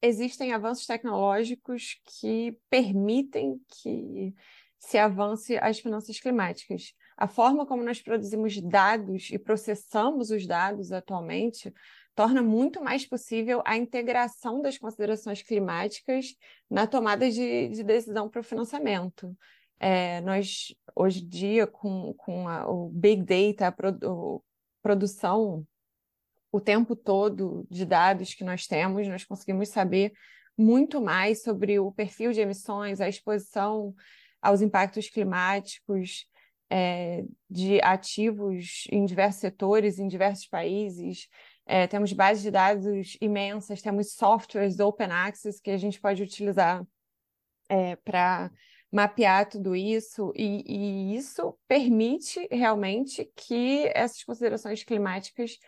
existem 0.00 0.52
avanços 0.52 0.86
tecnológicos 0.86 2.00
que 2.04 2.56
permitem 2.70 3.60
que 3.68 4.32
se 4.78 4.96
avance 4.96 5.56
as 5.56 5.80
finanças 5.80 6.20
climáticas. 6.20 6.94
A 7.16 7.26
forma 7.26 7.66
como 7.66 7.82
nós 7.82 8.00
produzimos 8.00 8.60
dados 8.60 9.30
e 9.30 9.38
processamos 9.38 10.30
os 10.30 10.46
dados 10.46 10.92
atualmente 10.92 11.72
torna 12.14 12.42
muito 12.42 12.80
mais 12.80 13.04
possível 13.04 13.60
a 13.64 13.76
integração 13.76 14.62
das 14.62 14.78
considerações 14.78 15.42
climáticas 15.42 16.36
na 16.70 16.86
tomada 16.86 17.28
de, 17.28 17.70
de 17.70 17.82
decisão 17.82 18.28
para 18.28 18.40
o 18.40 18.44
financiamento. 18.44 19.36
É, 19.80 20.20
nós, 20.20 20.72
hoje 20.94 21.24
em 21.24 21.28
dia, 21.28 21.66
com, 21.66 22.14
com 22.14 22.46
a, 22.46 22.70
o 22.70 22.88
Big 22.88 23.22
Data, 23.22 23.66
a, 23.66 23.72
produ, 23.72 24.44
produção 24.80 25.66
o 26.54 26.60
tempo 26.60 26.94
todo 26.94 27.66
de 27.68 27.84
dados 27.84 28.32
que 28.32 28.44
nós 28.44 28.64
temos, 28.64 29.08
nós 29.08 29.24
conseguimos 29.24 29.70
saber 29.70 30.12
muito 30.56 31.02
mais 31.02 31.42
sobre 31.42 31.80
o 31.80 31.90
perfil 31.90 32.30
de 32.30 32.40
emissões, 32.40 33.00
a 33.00 33.08
exposição 33.08 33.92
aos 34.40 34.62
impactos 34.62 35.10
climáticos 35.10 36.28
é, 36.70 37.24
de 37.50 37.80
ativos 37.82 38.84
em 38.92 39.04
diversos 39.04 39.40
setores, 39.40 39.98
em 39.98 40.06
diversos 40.06 40.46
países. 40.46 41.26
É, 41.66 41.88
temos 41.88 42.12
bases 42.12 42.44
de 42.44 42.52
dados 42.52 43.16
imensas, 43.20 43.82
temos 43.82 44.12
softwares 44.12 44.78
open 44.78 45.10
access 45.10 45.60
que 45.60 45.72
a 45.72 45.76
gente 45.76 46.00
pode 46.00 46.22
utilizar 46.22 46.86
é, 47.68 47.96
para 47.96 48.48
mapear 48.92 49.48
tudo 49.48 49.74
isso, 49.74 50.32
e, 50.36 50.62
e 50.64 51.16
isso 51.16 51.58
permite 51.66 52.46
realmente 52.48 53.28
que 53.34 53.90
essas 53.92 54.22
considerações 54.22 54.84
climáticas 54.84 55.58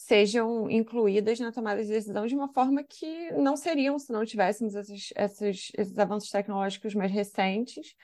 sejam 0.00 0.70
incluídas 0.70 1.38
na 1.38 1.52
tomada 1.52 1.82
de 1.82 1.90
decisão 1.90 2.26
de 2.26 2.34
uma 2.34 2.48
forma 2.48 2.82
que 2.82 3.30
não 3.32 3.54
seriam 3.54 3.98
se 3.98 4.10
não 4.10 4.24
tivéssemos 4.24 4.74
esses, 4.74 5.12
esses, 5.14 5.72
esses 5.76 5.98
avanços 5.98 6.30
tecnológicos 6.30 6.94
mais 6.94 7.12
recentes. 7.12 7.94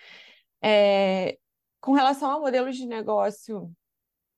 É, 0.62 1.38
Com 1.80 1.92
relação 1.92 2.30
a 2.30 2.38
modelos 2.38 2.76
de 2.76 2.86
negócio, 2.86 3.74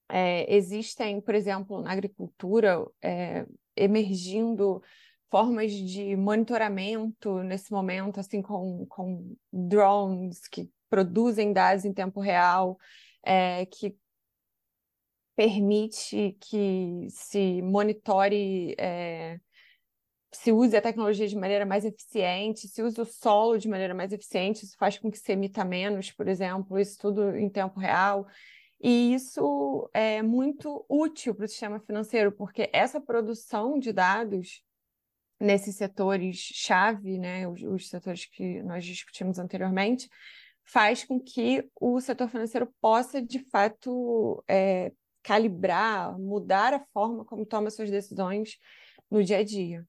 é, 0.08 0.54
existem, 0.54 1.20
por 1.20 1.34
exemplo, 1.34 1.82
na 1.82 1.92
agricultura, 1.92 2.86
é, 3.02 3.44
emergindo 3.76 4.80
formas 5.28 5.72
de 5.72 6.14
monitoramento 6.16 7.42
nesse 7.42 7.72
momento, 7.72 8.20
assim, 8.20 8.40
com, 8.40 8.86
com 8.86 9.36
drones 9.52 10.46
que 10.48 10.70
produzem 10.88 11.52
dados 11.52 11.84
em 11.84 11.92
tempo 11.92 12.20
real, 12.20 12.78
é, 13.22 13.66
que 13.66 13.96
permite 15.38 16.36
que 16.40 17.06
se 17.10 17.62
monitore, 17.62 18.74
é, 18.76 19.38
se 20.32 20.50
use 20.50 20.76
a 20.76 20.82
tecnologia 20.82 21.28
de 21.28 21.36
maneira 21.36 21.64
mais 21.64 21.84
eficiente, 21.84 22.66
se 22.66 22.82
use 22.82 23.00
o 23.00 23.04
solo 23.04 23.56
de 23.56 23.68
maneira 23.68 23.94
mais 23.94 24.12
eficiente, 24.12 24.64
isso 24.64 24.76
faz 24.76 24.98
com 24.98 25.08
que 25.08 25.16
se 25.16 25.30
emita 25.30 25.64
menos, 25.64 26.10
por 26.10 26.26
exemplo, 26.26 26.76
isso 26.76 26.98
tudo 26.98 27.36
em 27.36 27.48
tempo 27.48 27.78
real. 27.78 28.26
E 28.80 29.14
isso 29.14 29.88
é 29.94 30.22
muito 30.22 30.84
útil 30.88 31.32
para 31.36 31.44
o 31.44 31.48
sistema 31.48 31.78
financeiro, 31.78 32.32
porque 32.32 32.68
essa 32.72 33.00
produção 33.00 33.78
de 33.78 33.92
dados 33.92 34.64
nesses 35.38 35.76
setores-chave, 35.76 37.16
né, 37.16 37.46
os, 37.46 37.62
os 37.62 37.88
setores 37.88 38.24
que 38.24 38.60
nós 38.64 38.84
discutimos 38.84 39.38
anteriormente, 39.38 40.08
faz 40.64 41.04
com 41.04 41.20
que 41.20 41.70
o 41.80 42.00
setor 42.00 42.28
financeiro 42.28 42.74
possa, 42.80 43.22
de 43.22 43.38
fato, 43.38 44.42
é, 44.48 44.90
calibrar, 45.28 46.18
mudar 46.18 46.72
a 46.72 46.80
forma 46.90 47.22
como 47.22 47.44
toma 47.44 47.70
suas 47.70 47.90
decisões 47.90 48.56
no 49.10 49.22
dia 49.22 49.36
a 49.36 49.44
dia. 49.44 49.84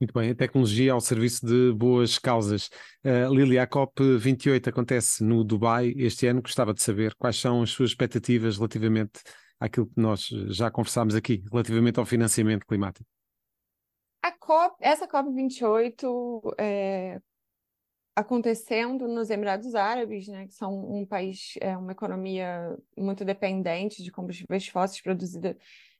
Muito 0.00 0.12
bem, 0.14 0.30
a 0.30 0.34
tecnologia 0.34 0.92
ao 0.92 1.00
serviço 1.00 1.44
de 1.44 1.72
boas 1.72 2.16
causas. 2.16 2.70
Uh, 3.04 3.34
Lili, 3.34 3.58
a 3.58 3.66
COP28 3.66 4.68
acontece 4.68 5.24
no 5.24 5.42
Dubai 5.42 5.92
este 5.96 6.28
ano. 6.28 6.40
Gostava 6.40 6.72
de 6.72 6.80
saber 6.82 7.16
quais 7.16 7.36
são 7.36 7.62
as 7.62 7.70
suas 7.70 7.90
expectativas 7.90 8.58
relativamente 8.58 9.22
àquilo 9.58 9.86
que 9.86 10.00
nós 10.00 10.28
já 10.50 10.70
conversámos 10.70 11.16
aqui, 11.16 11.42
relativamente 11.50 11.98
ao 11.98 12.06
financiamento 12.06 12.64
climático. 12.64 13.08
A 14.22 14.30
COP, 14.30 14.76
essa 14.80 15.08
COP28 15.08 16.54
é, 16.58 17.20
acontecendo 18.16 19.06
nos 19.06 19.28
Emirados 19.28 19.74
Árabes, 19.74 20.26
né, 20.26 20.46
que 20.46 20.54
são 20.54 20.72
um 20.90 21.04
país, 21.04 21.52
é, 21.60 21.76
uma 21.76 21.92
economia 21.92 22.74
muito 22.96 23.26
dependente 23.26 24.02
de 24.02 24.10
combustíveis 24.10 24.66
fósseis 24.66 25.02
produzida 25.02 25.54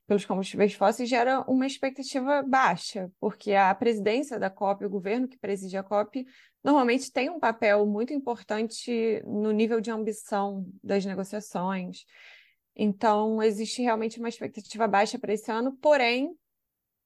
pelos 0.07 0.25
combustíveis 0.25 0.73
fósseis, 0.73 1.07
gera 1.07 1.41
uma 1.41 1.67
expectativa 1.67 2.41
baixa, 2.41 3.11
porque 3.19 3.53
a 3.53 3.75
presidência 3.75 4.39
da 4.39 4.49
COP, 4.49 4.85
o 4.85 4.89
governo 4.89 5.27
que 5.27 5.37
preside 5.37 5.77
a 5.77 5.83
COP, 5.83 6.25
normalmente 6.63 7.11
tem 7.11 7.29
um 7.29 7.39
papel 7.39 7.85
muito 7.85 8.13
importante 8.13 9.21
no 9.25 9.51
nível 9.51 9.79
de 9.79 9.91
ambição 9.91 10.65
das 10.83 11.05
negociações. 11.05 12.05
Então, 12.75 13.43
existe 13.43 13.81
realmente 13.81 14.17
uma 14.17 14.29
expectativa 14.29 14.87
baixa 14.87 15.19
para 15.19 15.33
esse 15.33 15.51
ano, 15.51 15.77
porém, 15.77 16.31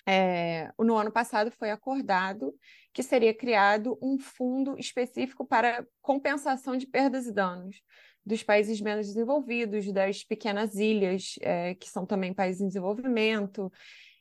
é, 0.06 0.72
no 0.80 0.96
ano 0.96 1.12
passado 1.12 1.52
foi 1.52 1.70
acordado 1.70 2.54
que 2.94 3.04
seria 3.04 3.34
criado 3.34 3.98
um 4.02 4.18
fundo 4.18 4.78
específico 4.78 5.46
para 5.46 5.86
compensação 6.02 6.76
de 6.76 6.86
perdas 6.86 7.26
e 7.26 7.32
danos 7.32 7.82
dos 8.26 8.44
países 8.44 8.80
menos 8.80 9.08
desenvolvidos, 9.08 9.92
das 9.92 10.24
pequenas 10.24 10.76
ilhas, 10.76 11.36
é, 11.42 11.74
que 11.76 11.90
são 11.90 12.06
também 12.06 12.34
países 12.34 12.62
em 12.62 12.68
desenvolvimento. 12.68 13.72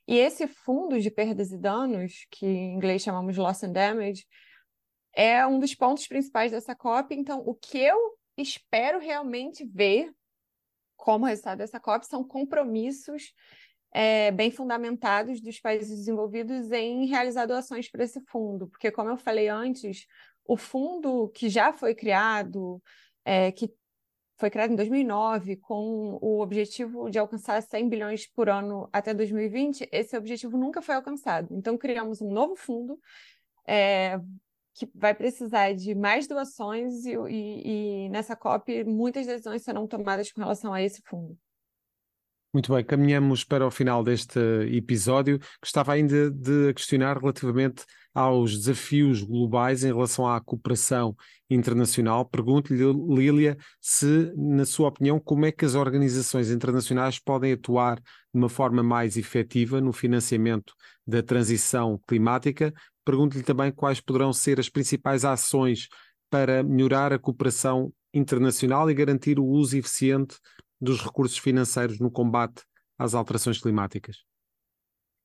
E 0.09 0.17
esse 0.17 0.47
fundo 0.47 0.99
de 0.99 1.11
perdas 1.11 1.53
e 1.53 1.59
danos, 1.59 2.27
que 2.31 2.47
em 2.47 2.75
inglês 2.75 3.03
chamamos 3.03 3.37
loss 3.37 3.63
and 3.63 3.73
damage, 3.73 4.27
é 5.15 5.47
um 5.47 5.59
dos 5.59 5.75
pontos 5.75 6.07
principais 6.07 6.53
dessa 6.53 6.75
COP. 6.75 7.15
Então, 7.15 7.43
o 7.45 7.55
que 7.55 7.79
eu 7.79 7.97
espero 8.37 8.99
realmente 8.99 9.65
ver 9.67 10.11
como 10.97 11.27
resultado 11.27 11.59
dessa 11.59 11.81
COP 11.81 12.07
são 12.07 12.25
compromissos 12.25 13.33
é, 13.93 14.31
bem 14.31 14.51
fundamentados 14.51 15.41
dos 15.41 15.61
países 15.61 15.99
desenvolvidos 15.99 16.71
em 16.71 17.07
realizar 17.07 17.47
doações 17.47 17.91
para 17.91 18.05
esse 18.05 18.21
fundo, 18.27 18.69
porque, 18.69 18.91
como 18.91 19.11
eu 19.11 19.17
falei 19.17 19.49
antes, 19.49 20.07
o 20.45 20.57
fundo 20.57 21.29
que 21.29 21.49
já 21.49 21.73
foi 21.73 21.95
criado, 21.95 22.83
é, 23.25 23.53
que 23.53 23.73
foi 24.39 24.51
criado 24.51 24.73
em 24.73 24.77
2009, 24.77 25.57
com 25.57 26.19
o 26.21 26.41
objetivo 26.41 27.11
de 27.11 27.19
alcançar 27.19 27.63
100 27.63 27.89
bilhões 27.89 28.27
por 28.27 28.49
ano 28.49 28.89
até 28.93 29.13
2020, 29.13 29.89
esse 29.93 30.17
objetivo 30.17 30.57
nunca 30.57 30.81
foi 30.81 30.95
alcançado. 30.95 31.49
Então, 31.53 31.77
criamos 31.77 32.23
um 32.23 32.33
novo 32.33 32.57
fundo. 32.57 32.99
É, 33.67 34.19
que 34.75 34.89
vai 34.95 35.15
precisar 35.15 35.75
de 35.75 35.95
mais 35.95 36.27
doações 36.27 37.05
e, 37.05 37.15
e, 37.29 38.07
e 38.07 38.09
nessa 38.09 38.35
COP 38.35 38.85
muitas 38.85 39.27
decisões 39.27 39.63
serão 39.63 39.87
tomadas 39.87 40.33
com 40.33 40.41
relação 40.41 40.73
a 40.73 40.83
esse 40.83 41.03
fundo. 41.03 41.37
Muito 42.53 42.75
bem, 42.75 42.85
caminhamos 42.85 43.45
para 43.45 43.65
o 43.65 43.71
final 43.71 44.03
deste 44.03 44.41
episódio. 44.73 45.39
Gostava 45.63 45.93
ainda 45.93 46.29
de 46.33 46.75
questionar 46.75 47.17
relativamente 47.17 47.85
aos 48.13 48.59
desafios 48.59 49.23
globais 49.23 49.85
em 49.85 49.87
relação 49.87 50.27
à 50.27 50.41
cooperação 50.41 51.15
internacional. 51.49 52.25
Pergunto-lhe, 52.25 52.83
Lília, 53.09 53.57
se, 53.81 54.33
na 54.37 54.65
sua 54.65 54.89
opinião, 54.89 55.21
como 55.21 55.47
é 55.47 55.53
que 55.53 55.65
as 55.65 55.77
organizações 55.77 56.51
internacionais 56.51 57.21
podem 57.21 57.53
atuar 57.53 58.01
de 58.01 58.03
uma 58.35 58.49
forma 58.49 58.83
mais 58.83 59.17
efetiva 59.17 59.81
no 59.81 59.93
financiamento 59.93 60.75
da 61.07 61.23
transição 61.23 62.01
climática. 62.05 62.75
Pergunto-lhe 63.05 63.45
também 63.45 63.71
quais 63.71 64.01
poderão 64.01 64.33
ser 64.33 64.59
as 64.59 64.69
principais 64.69 65.25
ações 65.25 65.87
para 66.29 66.65
melhorar 66.65 67.13
a 67.13 67.19
cooperação 67.19 67.93
internacional 68.13 68.91
e 68.91 68.95
garantir 68.95 69.39
o 69.39 69.47
uso 69.47 69.77
eficiente 69.77 70.37
dos 70.81 71.01
recursos 71.01 71.39
financeiros 71.39 71.99
no 71.99 72.11
combate 72.11 72.65
às 72.99 73.15
alterações 73.15 73.61
climáticas? 73.61 74.25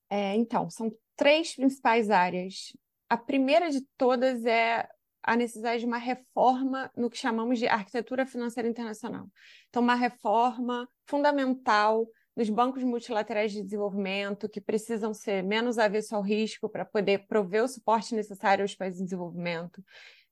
É, 0.10 0.36
então, 0.36 0.70
são 0.70 0.92
três 1.16 1.56
principais 1.56 2.10
áreas. 2.10 2.74
A 3.10 3.18
primeira 3.18 3.70
de 3.70 3.82
todas 3.98 4.46
é 4.46 4.88
a 5.24 5.36
necessidade 5.36 5.80
de 5.80 5.88
uma 5.88 5.98
reforma 5.98 6.92
no 6.96 7.10
que 7.10 7.18
chamamos 7.18 7.58
de 7.58 7.68
arquitetura 7.68 8.26
financeira 8.26 8.70
internacional. 8.70 9.28
Então, 9.70 9.82
uma 9.82 9.96
reforma 9.96 10.88
fundamental 11.08 12.08
dos 12.36 12.50
bancos 12.50 12.84
multilaterais 12.84 13.52
de 13.52 13.64
desenvolvimento, 13.64 14.50
que 14.50 14.60
precisam 14.60 15.14
ser 15.14 15.42
menos 15.42 15.80
avessos 15.80 16.12
ao 16.12 16.22
risco 16.22 16.70
para 16.70 16.84
poder 16.84 17.26
prover 17.28 17.64
o 17.64 17.68
suporte 17.68 18.14
necessário 18.14 18.64
aos 18.64 18.76
países 18.76 19.00
em 19.00 19.06
desenvolvimento 19.06 19.84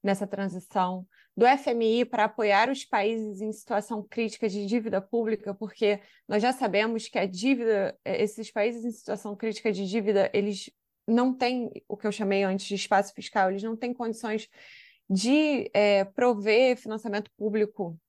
nessa 0.04 0.28
transição, 0.28 1.08
do 1.36 1.46
FMI 1.48 2.06
para 2.06 2.26
apoiar 2.26 2.70
os 2.70 2.86
países 2.86 3.42
em 3.42 3.52
situação 3.52 4.04
crítica 4.04 4.48
de 4.48 4.66
dívida 4.66 5.02
pública, 5.02 5.54
porque 5.54 6.00
nós 6.28 6.42
já 6.42 6.52
sabemos 6.52 7.08
que 7.08 7.18
a 7.18 7.26
dívida, 7.26 7.98
é, 8.06 8.22
esses 8.22 8.52
países 8.52 8.86
em 8.86 8.92
situação 8.92 9.36
crítica 9.36 9.72
de 9.72 9.88
dívida, 9.88 10.30
eles 10.34 10.70
não 11.08 11.34
têm 11.34 11.72
o 11.88 11.98
que 11.98 12.06
eu 12.06 12.12
chamei 12.12 12.44
antes 12.44 12.68
de 12.68 12.76
espaço 12.76 13.14
fiscal, 13.14 13.50
eles 13.50 13.64
não 13.64 13.76
têm 13.76 13.94
condições 13.94 14.48
de 15.10 15.70
é, 15.74 16.06
prover 16.06 16.78
financiamento 16.78 17.32
público 17.36 18.00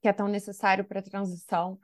que 0.00 0.08
é 0.08 0.12
tão 0.12 0.28
necessário 0.28 0.84
para 0.84 1.00
a 1.00 1.02
transição. 1.02 1.78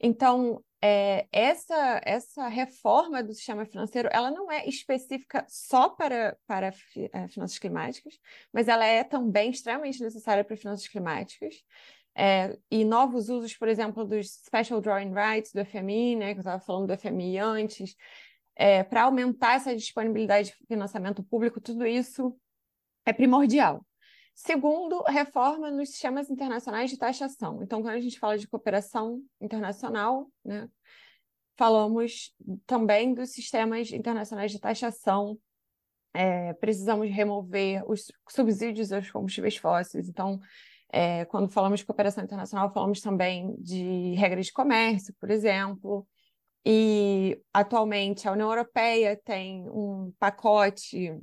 Então, 0.00 0.62
é, 0.80 1.26
essa, 1.32 2.00
essa 2.04 2.48
reforma 2.48 3.22
do 3.22 3.34
sistema 3.34 3.66
financeiro 3.66 4.08
ela 4.12 4.30
não 4.30 4.50
é 4.50 4.66
específica 4.68 5.44
só 5.48 5.88
para, 5.88 6.36
para 6.46 6.68
é, 6.68 7.28
finanças 7.28 7.58
climáticas, 7.58 8.18
mas 8.52 8.68
ela 8.68 8.84
é 8.84 9.02
também 9.02 9.50
extremamente 9.50 10.00
necessária 10.02 10.44
para 10.44 10.56
finanças 10.56 10.86
climáticas. 10.86 11.54
É, 12.14 12.56
e 12.70 12.84
novos 12.84 13.28
usos, 13.28 13.56
por 13.56 13.68
exemplo, 13.68 14.04
dos 14.04 14.28
Special 14.28 14.80
Drawing 14.80 15.12
Rights 15.14 15.52
do 15.52 15.64
FMI, 15.64 16.16
né, 16.16 16.32
que 16.32 16.38
eu 16.38 16.40
estava 16.40 16.60
falando 16.60 16.88
do 16.88 16.98
FMI 16.98 17.38
antes, 17.38 17.94
é, 18.56 18.82
para 18.82 19.04
aumentar 19.04 19.54
essa 19.54 19.74
disponibilidade 19.74 20.48
de 20.50 20.66
financiamento 20.66 21.22
público, 21.22 21.60
tudo 21.60 21.86
isso 21.86 22.36
é 23.06 23.12
primordial. 23.12 23.84
Segundo, 24.40 25.02
reforma 25.02 25.68
nos 25.68 25.90
sistemas 25.90 26.30
internacionais 26.30 26.90
de 26.90 26.96
taxação. 26.96 27.60
Então, 27.60 27.82
quando 27.82 27.96
a 27.96 28.00
gente 28.00 28.20
fala 28.20 28.38
de 28.38 28.46
cooperação 28.46 29.20
internacional, 29.40 30.30
né, 30.44 30.68
falamos 31.56 32.32
também 32.64 33.12
dos 33.12 33.32
sistemas 33.32 33.90
internacionais 33.90 34.52
de 34.52 34.60
taxação. 34.60 35.36
É, 36.14 36.52
precisamos 36.54 37.10
remover 37.10 37.82
os 37.90 38.12
subsídios 38.28 38.92
aos 38.92 39.10
combustíveis 39.10 39.56
fósseis. 39.56 40.08
Então, 40.08 40.38
é, 40.92 41.24
quando 41.24 41.48
falamos 41.48 41.80
de 41.80 41.86
cooperação 41.86 42.22
internacional, 42.22 42.72
falamos 42.72 43.00
também 43.00 43.56
de 43.58 44.14
regras 44.14 44.46
de 44.46 44.52
comércio, 44.52 45.12
por 45.18 45.32
exemplo. 45.32 46.06
E, 46.64 47.42
atualmente, 47.52 48.28
a 48.28 48.32
União 48.32 48.48
Europeia 48.48 49.20
tem 49.24 49.68
um 49.68 50.12
pacote 50.16 51.18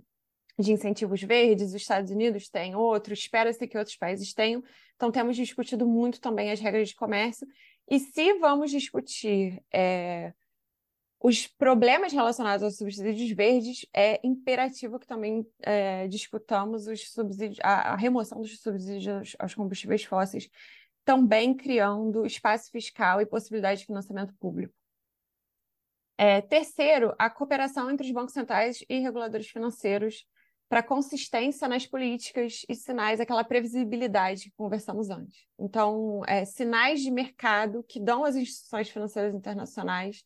de 0.58 0.72
incentivos 0.72 1.22
verdes, 1.22 1.70
os 1.70 1.76
Estados 1.76 2.12
Unidos 2.12 2.50
têm 2.50 2.76
outro, 2.76 3.14
espera-se 3.14 3.68
que 3.68 3.78
outros 3.78 3.98
países 3.98 4.34
tenham. 4.34 4.64
Então, 4.96 5.12
temos 5.12 5.36
discutido 5.36 5.86
muito 5.86 6.22
também 6.22 6.52
as 6.52 6.60
regras 6.60 6.90
de 6.90 6.96
comércio. 6.96 7.48
E 7.90 8.00
se 8.00 8.34
vamos 8.40 8.72
discutir 8.72 9.62
é, 9.74 10.34
os 11.20 11.48
problemas 11.48 12.14
relacionados 12.14 12.64
aos 12.64 12.78
subsídios 12.78 13.32
verdes, 13.32 13.86
é 13.94 14.20
imperativo 14.26 15.00
que 15.00 15.08
também 15.08 15.46
é, 15.62 16.08
discutamos 16.08 16.88
os 16.88 17.12
subsídios, 17.12 17.60
a, 17.62 17.94
a, 17.94 17.96
remoção 17.96 18.42
dos 18.42 18.60
subsídios 18.60 19.36
aos 19.40 19.54
combustíveis 19.54 20.04
fósseis 20.04 20.50
também 21.06 21.54
criando 21.54 22.26
espaço 22.26 22.72
fiscal 22.72 23.22
e 23.22 23.26
possibilidade 23.26 23.82
de 23.82 23.86
financiamento 23.86 24.34
público. 24.40 24.74
É, 26.18 26.42
terceiro, 26.42 27.14
a 27.20 27.30
cooperação 27.30 27.92
entre 27.92 28.08
os 28.08 28.12
bancos 28.12 28.34
centrais 28.34 28.84
e 28.90 29.00
reguladores 29.00 29.48
financeiros 29.48 30.26
para 30.76 30.84
consistência 30.84 31.70
nas 31.70 31.88
políticas 31.88 32.66
e 32.68 32.76
sinais, 32.76 33.22
aquela 33.22 33.46
previsibilidade 33.46 34.44
que 34.44 34.52
conversamos 34.58 35.10
antes. 35.10 35.48
Então, 35.58 36.22
é, 36.28 36.44
sinais 36.44 37.00
de 37.00 37.10
mercado 37.10 37.82
que 37.88 37.98
dão 37.98 38.26
às 38.26 38.36
instituições 38.36 38.90
financeiras 38.90 39.34
internacionais 39.34 40.26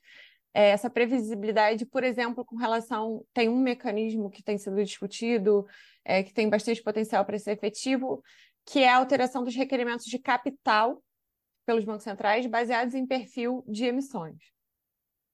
é, 0.51 0.69
essa 0.69 0.89
previsibilidade, 0.89 1.85
por 1.85 2.03
exemplo, 2.03 2.43
com 2.43 2.55
relação. 2.55 3.23
Tem 3.31 3.47
um 3.47 3.59
mecanismo 3.61 4.27
que 4.27 4.41
tem 4.41 4.57
sido 4.57 4.83
discutido, 4.83 5.67
é, 6.03 6.23
que 6.23 6.33
tem 6.33 6.49
bastante 6.49 6.81
potencial 6.81 7.23
para 7.23 7.37
ser 7.37 7.51
efetivo, 7.51 8.23
que 8.65 8.79
é 8.79 8.89
a 8.89 8.97
alteração 8.97 9.43
dos 9.43 9.55
requerimentos 9.55 10.07
de 10.07 10.17
capital 10.17 10.99
pelos 11.63 11.85
bancos 11.85 12.05
centrais 12.05 12.47
baseados 12.47 12.95
em 12.95 13.05
perfil 13.05 13.63
de 13.67 13.85
emissões. 13.85 14.41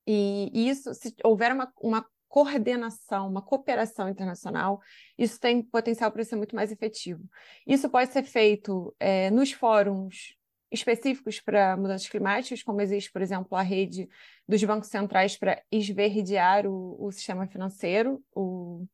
E 0.06 0.51
isso, 0.54 0.93
se 0.93 1.15
houver 1.23 1.54
uma, 1.54 1.71
uma 1.82 2.06
coordenação, 2.36 3.30
uma 3.30 3.41
cooperação 3.41 4.10
internacional, 4.10 4.82
isso 5.17 5.39
tem 5.39 5.63
potencial 5.63 6.12
para 6.12 6.21
ser 6.26 6.36
muito 6.36 6.54
mais 6.54 6.69
efetivo. 6.69 7.24
Isso 7.65 7.89
pode 7.89 8.12
ser 8.12 8.24
feito 8.24 8.93
é, 9.00 9.32
nos 9.32 9.54
fóruns 9.54 10.36
específicos 10.69 11.39
para 11.39 11.78
mudanças 11.78 12.10
climáticas, 12.10 12.62
como 12.62 12.82
existe, 12.82 13.10
por 13.10 13.21
exemplo, 13.21 13.58
a 13.58 13.62
rede 13.62 14.10
dos 14.45 14.62
bancos 14.65 14.89
centrais 14.89 15.38
para 15.38 15.63
esverdear 15.71 16.67
o, 16.67 17.06
o 17.06 17.10
sistema 17.10 17.48
financeiro, 17.48 18.21
o, 18.36 18.86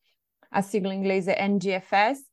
a 0.51 0.61
sigla 0.61 0.93
em 0.93 0.99
inglês 0.99 1.27
é 1.27 1.43
NGFS, 1.47 2.23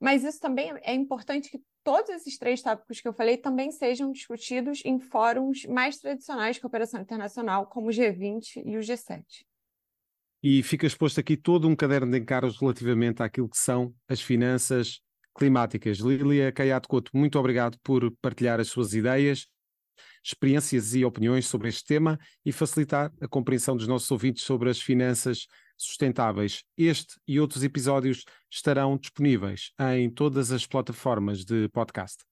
mas 0.00 0.24
isso 0.24 0.40
também 0.40 0.72
é 0.82 0.94
importante 0.94 1.48
que 1.48 1.62
todos 1.84 2.10
esses 2.10 2.36
três 2.38 2.60
tópicos 2.60 3.00
que 3.00 3.06
eu 3.06 3.12
falei 3.12 3.36
também 3.36 3.70
sejam 3.70 4.10
discutidos 4.10 4.82
em 4.84 4.98
fóruns 4.98 5.64
mais 5.66 5.96
tradicionais 5.98 6.56
de 6.56 6.62
cooperação 6.62 7.00
internacional, 7.00 7.66
como 7.66 7.86
o 7.86 7.92
G20 7.92 8.64
e 8.64 8.76
o 8.76 8.80
G7. 8.80 9.22
E 10.42 10.62
fica 10.62 10.86
exposto 10.86 11.18
aqui 11.18 11.36
todo 11.36 11.68
um 11.68 11.74
caderno 11.74 12.10
de 12.10 12.18
encargos 12.18 12.58
relativamente 12.58 13.22
àquilo 13.22 13.48
que 13.48 13.58
são 13.58 13.94
as 14.08 14.20
finanças 14.20 15.00
climáticas. 15.36 15.98
Lilia 15.98 16.52
Caiato 16.52 16.88
Couto, 16.88 17.10
muito 17.14 17.38
obrigado 17.38 17.78
por 17.82 18.10
partilhar 18.20 18.60
as 18.60 18.68
suas 18.68 18.94
ideias, 18.94 19.46
experiências 20.24 20.94
e 20.94 21.04
opiniões 21.04 21.46
sobre 21.46 21.68
este 21.68 21.84
tema 21.84 22.18
e 22.44 22.52
facilitar 22.52 23.12
a 23.20 23.28
compreensão 23.28 23.76
dos 23.76 23.86
nossos 23.86 24.10
ouvintes 24.10 24.44
sobre 24.44 24.70
as 24.70 24.80
finanças 24.80 25.46
sustentáveis. 25.76 26.64
Este 26.76 27.14
e 27.26 27.38
outros 27.38 27.62
episódios 27.62 28.24
estarão 28.50 28.96
disponíveis 28.96 29.72
em 29.94 30.10
todas 30.10 30.50
as 30.50 30.66
plataformas 30.66 31.44
de 31.44 31.68
podcast. 31.68 32.24